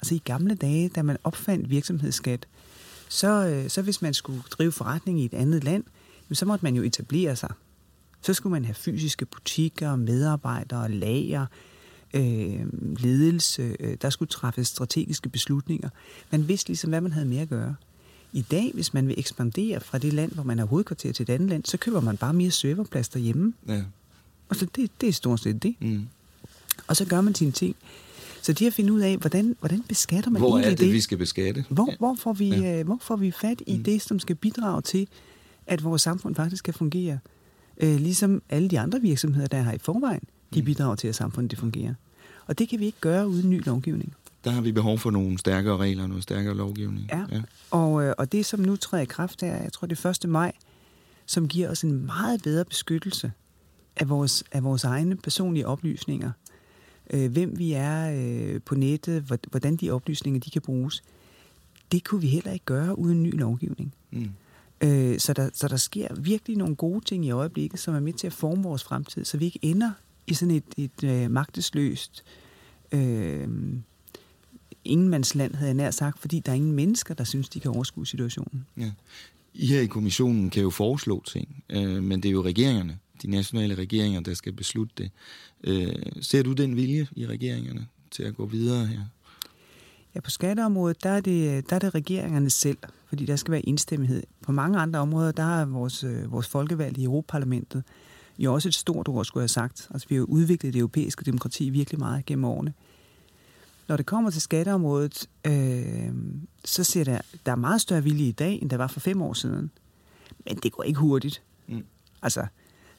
Altså 0.00 0.14
i 0.14 0.22
gamle 0.24 0.54
dage, 0.54 0.88
da 0.88 1.02
man 1.02 1.16
opfandt 1.24 1.70
virksomhedsskat, 1.70 2.46
så, 3.08 3.46
øh, 3.46 3.70
så 3.70 3.82
hvis 3.82 4.02
man 4.02 4.14
skulle 4.14 4.42
drive 4.50 4.72
forretning 4.72 5.20
i 5.20 5.24
et 5.24 5.34
andet 5.34 5.64
land, 5.64 5.84
så 6.32 6.46
måtte 6.46 6.64
man 6.64 6.76
jo 6.76 6.82
etablere 6.82 7.36
sig. 7.36 7.50
Så 8.22 8.34
skulle 8.34 8.50
man 8.50 8.64
have 8.64 8.74
fysiske 8.74 9.26
butikker, 9.26 9.96
medarbejdere, 9.96 10.90
lager, 10.90 11.46
øh, 12.14 12.66
ledelse, 12.98 13.76
øh, 13.80 13.96
der 14.02 14.10
skulle 14.10 14.28
træffes 14.28 14.68
strategiske 14.68 15.28
beslutninger. 15.28 15.88
Man 16.30 16.48
vidste 16.48 16.68
ligesom, 16.68 16.90
hvad 16.90 17.00
man 17.00 17.12
havde 17.12 17.26
med 17.26 17.38
at 17.38 17.48
gøre. 17.48 17.74
I 18.32 18.42
dag, 18.42 18.70
hvis 18.74 18.94
man 18.94 19.08
vil 19.08 19.18
ekspandere 19.18 19.80
fra 19.80 19.98
det 19.98 20.12
land, 20.12 20.32
hvor 20.32 20.42
man 20.42 20.58
har 20.58 20.66
hovedkvarter 20.66 21.12
til 21.12 21.22
et 21.22 21.30
andet 21.30 21.48
land, 21.48 21.64
så 21.64 21.76
køber 21.76 22.00
man 22.00 22.16
bare 22.16 22.32
mere 22.32 22.50
serverplads 22.50 23.08
derhjemme. 23.08 23.54
Ja. 23.68 23.82
Og 24.48 24.56
så 24.56 24.66
det, 24.76 24.90
det 25.00 25.08
er 25.08 25.12
stort 25.12 25.40
set 25.40 25.62
det. 25.62 25.74
Mm. 25.80 26.06
Og 26.86 26.96
så 26.96 27.04
gør 27.04 27.20
man 27.20 27.34
sine 27.34 27.52
ting. 27.52 27.76
Så 28.42 28.52
de 28.52 28.64
har 28.64 28.70
finde 28.70 28.92
ud 28.92 29.00
af, 29.00 29.16
hvordan, 29.16 29.56
hvordan 29.60 29.82
beskatter 29.88 30.30
man 30.30 30.40
hvor 30.40 30.48
egentlig 30.48 30.70
det? 30.70 30.78
Hvor 30.78 30.84
er 30.84 30.88
det, 30.88 30.94
vi 30.94 31.00
skal 31.00 31.18
beskatte? 31.18 31.64
Hvor, 31.68 31.90
ja. 31.90 31.96
hvor, 31.98 32.16
får, 32.18 32.32
vi, 32.32 32.48
ja. 32.48 32.78
øh, 32.78 32.86
hvor 32.86 32.98
får 33.02 33.16
vi 33.16 33.30
fat 33.30 33.62
i 33.66 33.76
mm. 33.76 33.84
det, 33.84 34.02
som 34.02 34.18
skal 34.18 34.36
bidrage 34.36 34.82
til, 34.82 35.08
at 35.66 35.84
vores 35.84 36.02
samfund 36.02 36.34
faktisk 36.34 36.64
kan 36.64 36.74
fungere? 36.74 37.18
Øh, 37.80 37.96
ligesom 38.00 38.42
alle 38.48 38.68
de 38.68 38.80
andre 38.80 39.00
virksomheder, 39.00 39.46
der 39.46 39.58
er 39.58 39.62
her 39.62 39.72
i 39.72 39.78
forvejen, 39.78 40.22
de 40.54 40.60
mm. 40.60 40.64
bidrager 40.64 40.94
til, 40.94 41.08
at 41.08 41.14
samfundet 41.14 41.50
det 41.50 41.58
fungerer. 41.58 41.94
Og 42.46 42.58
det 42.58 42.68
kan 42.68 42.80
vi 42.80 42.86
ikke 42.86 43.00
gøre 43.00 43.28
uden 43.28 43.50
ny 43.50 43.64
lovgivning. 43.64 44.14
Der 44.44 44.50
har 44.50 44.60
vi 44.60 44.72
behov 44.72 44.98
for 44.98 45.10
nogle 45.10 45.38
stærkere 45.38 45.76
regler, 45.76 46.06
nogle 46.06 46.22
stærkere 46.22 46.56
lovgivning. 46.56 47.06
Ja, 47.12 47.24
ja. 47.32 47.42
Og, 47.70 48.04
øh, 48.04 48.14
og 48.18 48.32
det 48.32 48.46
som 48.46 48.60
nu 48.60 48.76
træder 48.76 49.02
i 49.02 49.06
kraft 49.06 49.42
er, 49.42 49.62
jeg 49.62 49.72
tror 49.72 49.86
det 49.86 50.04
er 50.04 50.10
1. 50.24 50.30
maj, 50.30 50.52
som 51.26 51.48
giver 51.48 51.70
os 51.70 51.82
en 51.82 52.06
meget 52.06 52.42
bedre 52.42 52.64
beskyttelse 52.64 53.32
af 53.96 54.08
vores, 54.08 54.44
af 54.52 54.64
vores 54.64 54.84
egne 54.84 55.16
personlige 55.16 55.66
oplysninger. 55.66 56.30
Øh, 57.10 57.32
hvem 57.32 57.58
vi 57.58 57.72
er 57.72 58.14
øh, 58.16 58.60
på 58.60 58.74
nettet, 58.74 59.38
hvordan 59.50 59.76
de 59.76 59.90
oplysninger 59.90 60.40
de 60.40 60.50
kan 60.50 60.62
bruges. 60.62 61.02
Det 61.92 62.04
kunne 62.04 62.20
vi 62.20 62.26
heller 62.26 62.52
ikke 62.52 62.64
gøre 62.64 62.98
uden 62.98 63.22
ny 63.22 63.38
lovgivning. 63.38 63.94
Mm. 64.10 64.30
Øh, 64.80 65.18
så, 65.18 65.32
der, 65.32 65.50
så 65.52 65.68
der 65.68 65.76
sker 65.76 66.14
virkelig 66.14 66.56
nogle 66.56 66.76
gode 66.76 67.04
ting 67.04 67.26
i 67.26 67.30
øjeblikket, 67.30 67.80
som 67.80 67.94
er 67.94 68.00
med 68.00 68.12
til 68.12 68.26
at 68.26 68.32
forme 68.32 68.62
vores 68.62 68.84
fremtid, 68.84 69.24
så 69.24 69.36
vi 69.36 69.44
ikke 69.44 69.58
ender 69.62 69.90
i 70.26 70.34
sådan 70.34 70.54
et, 70.54 70.64
et 70.76 71.04
øh, 71.04 71.30
magtesløst 71.30 72.24
øh, 72.92 73.48
ingenmandsland, 74.84 75.54
havde 75.54 75.68
jeg 75.68 75.74
nær 75.74 75.90
sagt, 75.90 76.18
fordi 76.18 76.40
der 76.40 76.52
er 76.52 76.56
ingen 76.56 76.72
mennesker, 76.72 77.14
der 77.14 77.24
synes, 77.24 77.48
de 77.48 77.60
kan 77.60 77.70
overskue 77.70 78.06
situationen. 78.06 78.66
Ja. 78.76 78.90
I 79.54 79.66
her 79.66 79.80
i 79.80 79.86
kommissionen 79.86 80.50
kan 80.50 80.62
jo 80.62 80.70
foreslå 80.70 81.22
ting, 81.26 81.64
øh, 81.70 82.02
men 82.02 82.22
det 82.22 82.28
er 82.28 82.32
jo 82.32 82.42
regeringerne, 82.42 82.98
de 83.22 83.30
nationale 83.30 83.74
regeringer, 83.74 84.20
der 84.20 84.34
skal 84.34 84.52
beslutte 84.52 84.94
det. 84.98 85.10
Øh, 85.64 86.12
ser 86.20 86.42
du 86.42 86.52
den 86.52 86.76
vilje 86.76 87.06
i 87.12 87.26
regeringerne 87.26 87.86
til 88.10 88.22
at 88.22 88.36
gå 88.36 88.46
videre 88.46 88.86
her? 88.86 89.00
Ja, 90.14 90.20
på 90.20 90.30
skatteområdet, 90.30 91.02
der 91.02 91.10
er, 91.10 91.20
det, 91.20 91.70
der 91.70 91.76
er 91.76 91.80
det 91.80 91.94
regeringerne 91.94 92.50
selv, 92.50 92.78
fordi 93.06 93.24
der 93.24 93.36
skal 93.36 93.52
være 93.52 93.60
indstemmighed. 93.60 94.22
På 94.42 94.52
mange 94.52 94.78
andre 94.78 94.98
områder, 95.00 95.32
der 95.32 95.60
er 95.60 95.64
vores, 95.64 96.04
øh, 96.04 96.32
vores 96.32 96.48
folkevalg 96.48 96.98
i 96.98 97.04
Europaparlamentet 97.04 97.82
jo 98.38 98.54
også 98.54 98.68
et 98.68 98.74
stort 98.74 99.08
ord, 99.08 99.24
skulle 99.24 99.42
jeg 99.42 99.44
have 99.44 99.48
sagt. 99.48 99.88
Altså, 99.90 100.08
vi 100.08 100.14
har 100.14 100.18
jo 100.18 100.24
udviklet 100.24 100.74
det 100.74 100.78
europæiske 100.78 101.24
demokrati 101.24 101.70
virkelig 101.70 101.98
meget 101.98 102.26
gennem 102.26 102.44
årene. 102.44 102.72
Når 103.88 103.96
det 103.96 104.06
kommer 104.06 104.30
til 104.30 104.40
skatteområdet, 104.40 105.28
øh, 105.46 106.14
så 106.64 106.84
ser 106.84 107.04
der, 107.04 107.20
der 107.46 107.52
er 107.52 107.56
meget 107.56 107.80
større 107.80 108.02
vilje 108.02 108.26
i 108.26 108.32
dag, 108.32 108.58
end 108.62 108.70
der 108.70 108.76
var 108.76 108.86
for 108.86 109.00
fem 109.00 109.22
år 109.22 109.32
siden. 109.32 109.70
Men 110.46 110.56
det 110.56 110.72
går 110.72 110.82
ikke 110.82 111.00
hurtigt. 111.00 111.42
Mm. 111.68 111.84
Altså, 112.22 112.46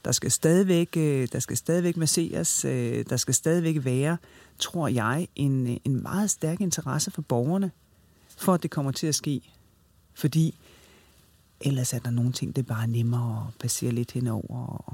der 0.06 0.12
skal 0.12 0.32
stadigvæk, 0.32 0.98
øh, 0.98 1.28
der 1.32 1.39
skal 1.39 1.58
stadigvæk 1.58 1.98
masseres, 1.98 2.65
øh, 2.65 3.06
der 3.10 3.18
skal 3.18 3.34
stadigvæk 3.34 3.86
være, 3.86 4.18
tror 4.60 4.88
jeg, 4.88 5.28
en, 5.36 5.68
øh, 5.68 5.78
en 5.84 6.02
meget 6.02 6.30
stærk 6.30 6.62
interesse 6.62 7.12
for 7.12 7.22
borgerne, 7.22 7.72
for 8.38 8.54
at 8.54 8.63
det 8.63 8.72
kommer 8.72 8.91
til 8.91 9.08
at 9.08 9.15
ske. 9.15 9.41
Fordi 10.13 10.56
ellers 11.62 11.94
er 11.94 12.00
der 12.00 12.10
nogle 12.10 12.32
ting, 12.32 12.56
det 12.56 12.62
er 12.62 12.74
bare 12.74 12.88
nemmere 12.88 13.48
at 13.48 13.54
passere 13.60 13.91
lidt 13.91 14.12
henover 14.12 14.65
og 14.68 14.94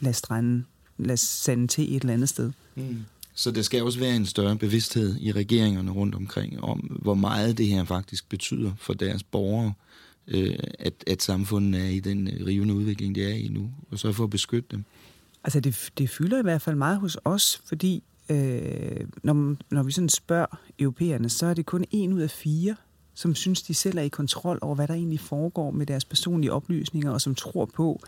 lade 0.00 0.14
stranden, 0.14 0.66
lade 0.98 1.16
sande 1.16 1.66
til 1.66 1.96
et 1.96 2.00
eller 2.02 2.14
andet 2.14 2.28
sted. 2.28 2.52
Mm. 2.74 3.04
Så 3.34 3.50
der 3.50 3.62
skal 3.62 3.82
også 3.82 3.98
være 3.98 4.16
en 4.16 4.26
større 4.26 4.56
bevidsthed 4.56 5.16
i 5.20 5.32
regeringerne 5.32 5.90
rundt 5.90 6.14
omkring 6.14 6.64
om, 6.64 6.78
hvor 7.02 7.14
meget 7.14 7.58
det 7.58 7.66
her 7.66 7.84
faktisk 7.84 8.28
betyder 8.28 8.72
for 8.78 8.94
deres 8.94 9.22
borgere, 9.22 9.72
øh, 10.28 10.58
at, 10.78 11.04
at 11.06 11.22
samfundet 11.22 11.80
er 11.80 11.88
i 11.88 12.00
den 12.00 12.28
øh, 12.28 12.46
rivende 12.46 12.74
udvikling, 12.74 13.14
det 13.14 13.30
er 13.30 13.34
i 13.34 13.48
nu, 13.48 13.70
og 13.90 13.98
så 13.98 14.12
for 14.12 14.24
at 14.24 14.30
beskytte 14.30 14.68
dem. 14.70 14.84
Altså, 15.44 15.60
det, 15.60 15.90
det 15.98 16.10
fylder 16.10 16.38
i 16.38 16.42
hvert 16.42 16.62
fald 16.62 16.76
meget 16.76 16.98
hos 16.98 17.18
os, 17.24 17.62
fordi 17.66 18.02
øh, 18.28 19.06
når, 19.22 19.56
når 19.70 19.82
vi 19.82 19.92
sådan 19.92 20.08
spørger 20.08 20.60
europæerne, 20.78 21.28
så 21.28 21.46
er 21.46 21.54
det 21.54 21.66
kun 21.66 21.84
en 21.90 22.12
ud 22.12 22.20
af 22.20 22.30
fire, 22.30 22.76
som 23.14 23.34
synes, 23.34 23.62
de 23.62 23.74
selv 23.74 23.98
er 23.98 24.02
i 24.02 24.08
kontrol 24.08 24.58
over, 24.62 24.74
hvad 24.74 24.88
der 24.88 24.94
egentlig 24.94 25.20
foregår 25.20 25.70
med 25.70 25.86
deres 25.86 26.04
personlige 26.04 26.52
oplysninger, 26.52 27.10
og 27.10 27.20
som 27.20 27.34
tror 27.34 27.64
på, 27.64 28.00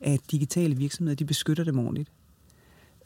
at 0.00 0.20
digitale 0.30 0.76
virksomheder, 0.76 1.16
de 1.16 1.24
beskytter 1.24 1.64
dem 1.64 1.78
ordentligt. 1.78 2.12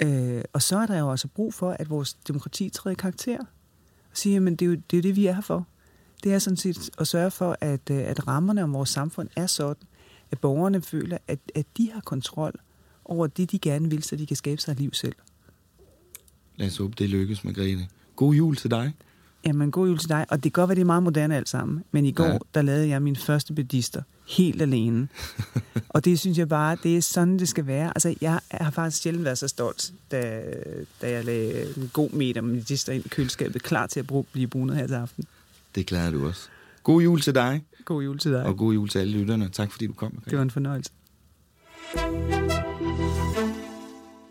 Øh, 0.03 0.43
og 0.53 0.63
så 0.63 0.79
er 0.79 0.87
der 0.87 0.99
jo 0.99 1.11
altså 1.11 1.29
brug 1.29 1.55
for, 1.55 1.71
at 1.71 1.91
vores 1.91 2.15
demokrati 2.15 2.69
træder 2.69 2.93
i 2.93 2.97
karakter. 2.99 3.39
Og 4.11 4.17
siger, 4.17 4.41
men 4.41 4.57
det 4.57 4.65
er 4.67 4.71
jo 4.71 4.77
det, 4.91 4.99
er 4.99 5.03
det, 5.03 5.17
vi 5.17 5.27
er 5.27 5.33
her 5.33 5.41
for. 5.41 5.67
Det 6.27 6.35
er 6.35 6.39
sådan 6.39 6.57
set 6.57 6.91
at 6.99 7.09
sørge 7.09 7.31
for, 7.31 7.57
at, 7.61 7.81
øh, 7.91 7.99
at 7.99 8.29
rammerne 8.29 8.63
om 8.63 8.73
vores 8.73 8.91
samfund 8.91 9.29
er 9.37 9.47
sådan, 9.47 9.87
at 10.31 10.39
borgerne 10.41 10.83
føler, 10.83 11.19
at, 11.29 11.39
at 11.55 11.67
de 11.77 11.91
har 11.93 12.01
kontrol 12.01 12.53
over 13.05 13.27
det, 13.27 13.53
de 13.53 13.59
gerne 13.59 13.91
vil, 13.91 14.03
så 14.03 14.17
de 14.17 14.27
kan 14.27 14.37
skabe 14.37 14.61
sig 14.61 14.73
et 14.73 14.79
liv 14.81 14.95
selv. 14.95 15.15
Lad 16.57 16.67
os 16.67 16.77
håbe, 16.77 16.95
det 16.99 17.11
lykkes, 17.11 17.45
Margrethe. 17.45 17.89
God 18.17 18.35
jul 18.35 18.57
til 18.57 18.71
dig. 18.71 18.93
Jamen, 19.47 19.71
god 19.71 19.89
jul 19.89 19.99
til 19.99 20.09
dig. 20.09 20.27
Og 20.29 20.37
det 20.37 20.53
kan 20.53 20.61
godt 20.61 20.69
være, 20.69 20.75
det 20.75 20.81
er 20.81 20.87
meget 20.87 21.03
moderne 21.03 21.37
alt 21.37 21.49
sammen. 21.49 21.85
Men 21.91 22.07
i 22.07 22.13
går, 22.13 22.25
ja. 22.25 22.39
der 22.55 22.63
lavede 22.63 22.89
jeg 22.89 23.03
min 23.03 23.17
første 23.17 23.53
bedister 23.53 24.03
helt 24.29 24.63
alene. 24.63 25.09
og 25.89 26.05
det 26.05 26.19
synes 26.19 26.39
jeg 26.39 26.49
bare, 26.49 26.77
det 26.83 26.97
er 26.97 27.03
sådan, 27.03 27.39
det 27.39 27.49
skal 27.49 27.67
være. 27.67 27.89
Altså, 27.89 28.15
jeg 28.21 28.41
har 28.51 28.71
faktisk 28.71 29.03
sjældent 29.03 29.25
været 29.25 29.39
så 29.39 29.49
stolt, 29.49 29.93
da, 30.11 30.43
da 31.03 31.11
jeg 31.11 31.25
lagde 31.25 31.77
en 31.77 31.91
god 31.93 32.11
meter 32.11 32.41
med 32.41 32.55
medister 32.55 32.93
ind 32.93 33.07
i 33.07 33.09
køleskabet, 33.09 33.63
klar 33.63 33.87
til 33.87 34.01
at 34.01 34.07
bruge, 34.07 34.25
blive 34.33 34.47
brunet 34.47 34.77
her 34.77 34.87
til 34.87 34.95
aften. 34.95 35.25
Det 35.77 35.87
klarer 35.87 36.11
du 36.11 36.27
også. 36.27 36.49
God 36.83 37.03
jul 37.03 37.21
til 37.21 37.35
dig. 37.35 37.65
God 37.85 38.03
jul 38.03 38.19
til 38.19 38.33
dig. 38.33 38.43
Og 38.43 38.57
god 38.57 38.75
jul 38.75 38.89
til 38.89 38.99
alle 38.99 39.19
lytterne. 39.19 39.49
Tak 39.49 39.71
fordi 39.71 39.87
du 39.87 39.93
kom. 39.93 40.13
Margrethe. 40.13 40.31
Det 40.31 40.37
var 40.37 40.43
en 40.43 40.51
fornøjelse. 40.51 40.93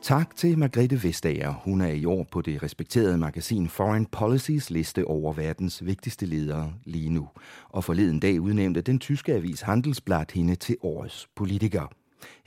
Tak 0.01 0.35
til 0.35 0.57
Margrethe 0.57 1.03
Vestager. 1.03 1.51
Hun 1.51 1.81
er 1.81 1.87
i 1.87 2.05
år 2.05 2.27
på 2.31 2.41
det 2.41 2.63
respekterede 2.63 3.17
magasin 3.17 3.69
Foreign 3.69 4.05
Policies 4.05 4.69
liste 4.69 5.05
over 5.05 5.33
verdens 5.33 5.85
vigtigste 5.85 6.25
ledere 6.25 6.73
lige 6.83 7.09
nu. 7.09 7.29
Og 7.69 7.83
forleden 7.83 8.19
dag 8.19 8.41
udnævnte 8.41 8.81
den 8.81 8.99
tyske 8.99 9.33
avis 9.33 9.61
Handelsblad 9.61 10.25
hende 10.33 10.55
til 10.55 10.77
årets 10.81 11.27
politiker. 11.35 11.91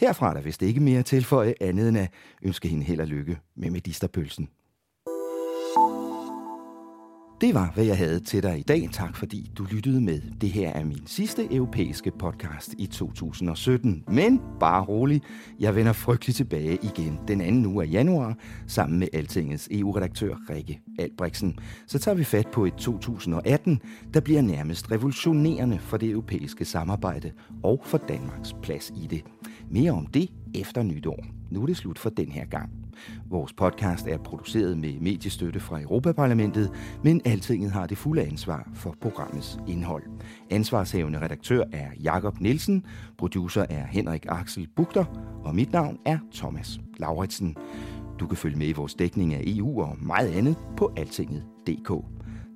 Herfra 0.01 0.31
er 0.31 0.35
der 0.35 0.41
vist 0.41 0.63
ikke 0.63 0.81
mere 0.81 0.99
at 0.99 1.05
tilføje 1.05 1.55
andet 1.61 1.89
end 1.89 1.99
at 1.99 2.11
ønske 2.43 2.69
hende 2.69 2.85
held 2.85 3.01
og 3.01 3.07
lykke 3.07 3.39
med 3.57 3.71
medisterpølsen. 3.71 4.49
Det 7.41 7.55
var, 7.55 7.71
hvad 7.75 7.85
jeg 7.85 7.99
havde 7.99 8.21
til 8.21 8.43
dig 8.43 8.59
i 8.59 8.63
dag. 8.63 8.89
Tak 8.93 9.17
fordi 9.17 9.51
du 9.59 9.67
lyttede 9.71 10.01
med. 10.01 10.21
Det 10.41 10.51
her 10.51 10.71
er 10.71 10.85
min 10.85 11.07
sidste 11.07 11.55
europæiske 11.55 12.11
podcast 12.19 12.75
i 12.79 12.87
2017. 12.87 14.05
Men 14.09 14.41
bare 14.61 14.85
rolig, 14.85 15.23
jeg 15.61 15.77
vender 15.77 15.93
frygteligt 15.93 16.37
tilbage 16.37 16.79
igen 16.83 17.19
den 17.29 17.41
anden 17.41 17.67
uge 17.67 17.85
af 17.85 17.93
januar, 17.93 18.37
sammen 18.67 18.99
med 18.99 19.09
Altingets 19.13 19.69
EU-redaktør 19.71 20.35
Rikke 20.51 20.81
Albrechtsen. 20.99 21.59
Så 21.87 21.99
tager 21.99 22.15
vi 22.15 22.25
fat 22.25 22.49
på 22.53 22.65
et 22.65 22.75
2018, 22.75 23.81
der 24.15 24.21
bliver 24.21 24.43
nærmest 24.43 24.93
revolutionerende 24.93 25.79
for 25.79 25.97
det 25.97 26.11
europæiske 26.11 26.65
samarbejde 26.65 27.33
og 27.63 27.83
for 27.85 27.99
Danmarks 27.99 28.57
plads 28.63 28.93
i 28.97 29.07
det. 29.07 29.25
Mere 29.71 29.93
om 29.93 30.07
det 30.07 30.31
efter 30.55 30.83
nytår. 30.83 31.25
Nu 31.51 31.63
er 31.63 31.67
det 31.67 31.77
slut 31.77 31.99
for 31.99 32.11
den 32.11 32.29
her 32.29 32.45
gang. 32.45 32.88
Vores 33.27 33.53
podcast 33.53 34.07
er 34.07 34.19
produceret 34.19 34.79
med 34.79 35.01
mediestøtte 35.01 35.61
fra 35.61 35.81
Europaparlamentet, 35.81 36.71
men 37.05 37.21
Altinget 37.25 37.73
har 37.73 37.87
det 37.87 37.99
fulde 37.99 38.23
ansvar 38.23 38.71
for 38.75 38.97
programmets 39.01 39.59
indhold. 39.67 40.03
Ansvarshævende 40.51 41.21
redaktør 41.21 41.65
er 41.73 41.87
Jakob 42.03 42.41
Nielsen, 42.41 42.85
producer 43.19 43.67
er 43.71 43.87
Henrik 43.87 44.27
Axel 44.29 44.69
Bugter, 44.77 45.05
og 45.45 45.55
mit 45.55 45.73
navn 45.73 45.99
er 46.05 46.19
Thomas 46.33 46.81
Lauritsen. 46.97 47.57
Du 48.21 48.27
kan 48.27 48.37
følge 48.37 48.59
med 48.59 48.69
i 48.69 48.73
vores 48.73 48.95
dækning 48.95 49.35
af 49.35 49.43
EU 49.47 49.83
og 49.83 49.97
meget 50.01 50.29
andet 50.29 50.57
på 50.77 50.93
altinget.dk. 50.97 51.93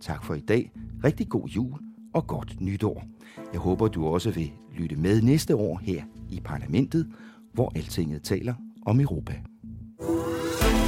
Tak 0.00 0.24
for 0.24 0.34
i 0.34 0.40
dag. 0.40 0.72
Rigtig 1.04 1.28
god 1.28 1.48
jul 1.48 1.78
og 2.14 2.26
godt 2.26 2.60
nytår. 2.60 3.04
Jeg 3.52 3.60
håber, 3.60 3.88
du 3.88 4.06
også 4.06 4.30
vil 4.30 4.52
lytte 4.76 4.96
med 4.96 5.22
næste 5.22 5.56
år 5.56 5.80
her 5.82 6.02
i 6.30 6.40
parlamentet, 6.44 7.08
hvor 7.52 7.72
Altinget 7.76 8.22
taler 8.22 8.54
om 8.86 9.00
Europa. 9.00 9.34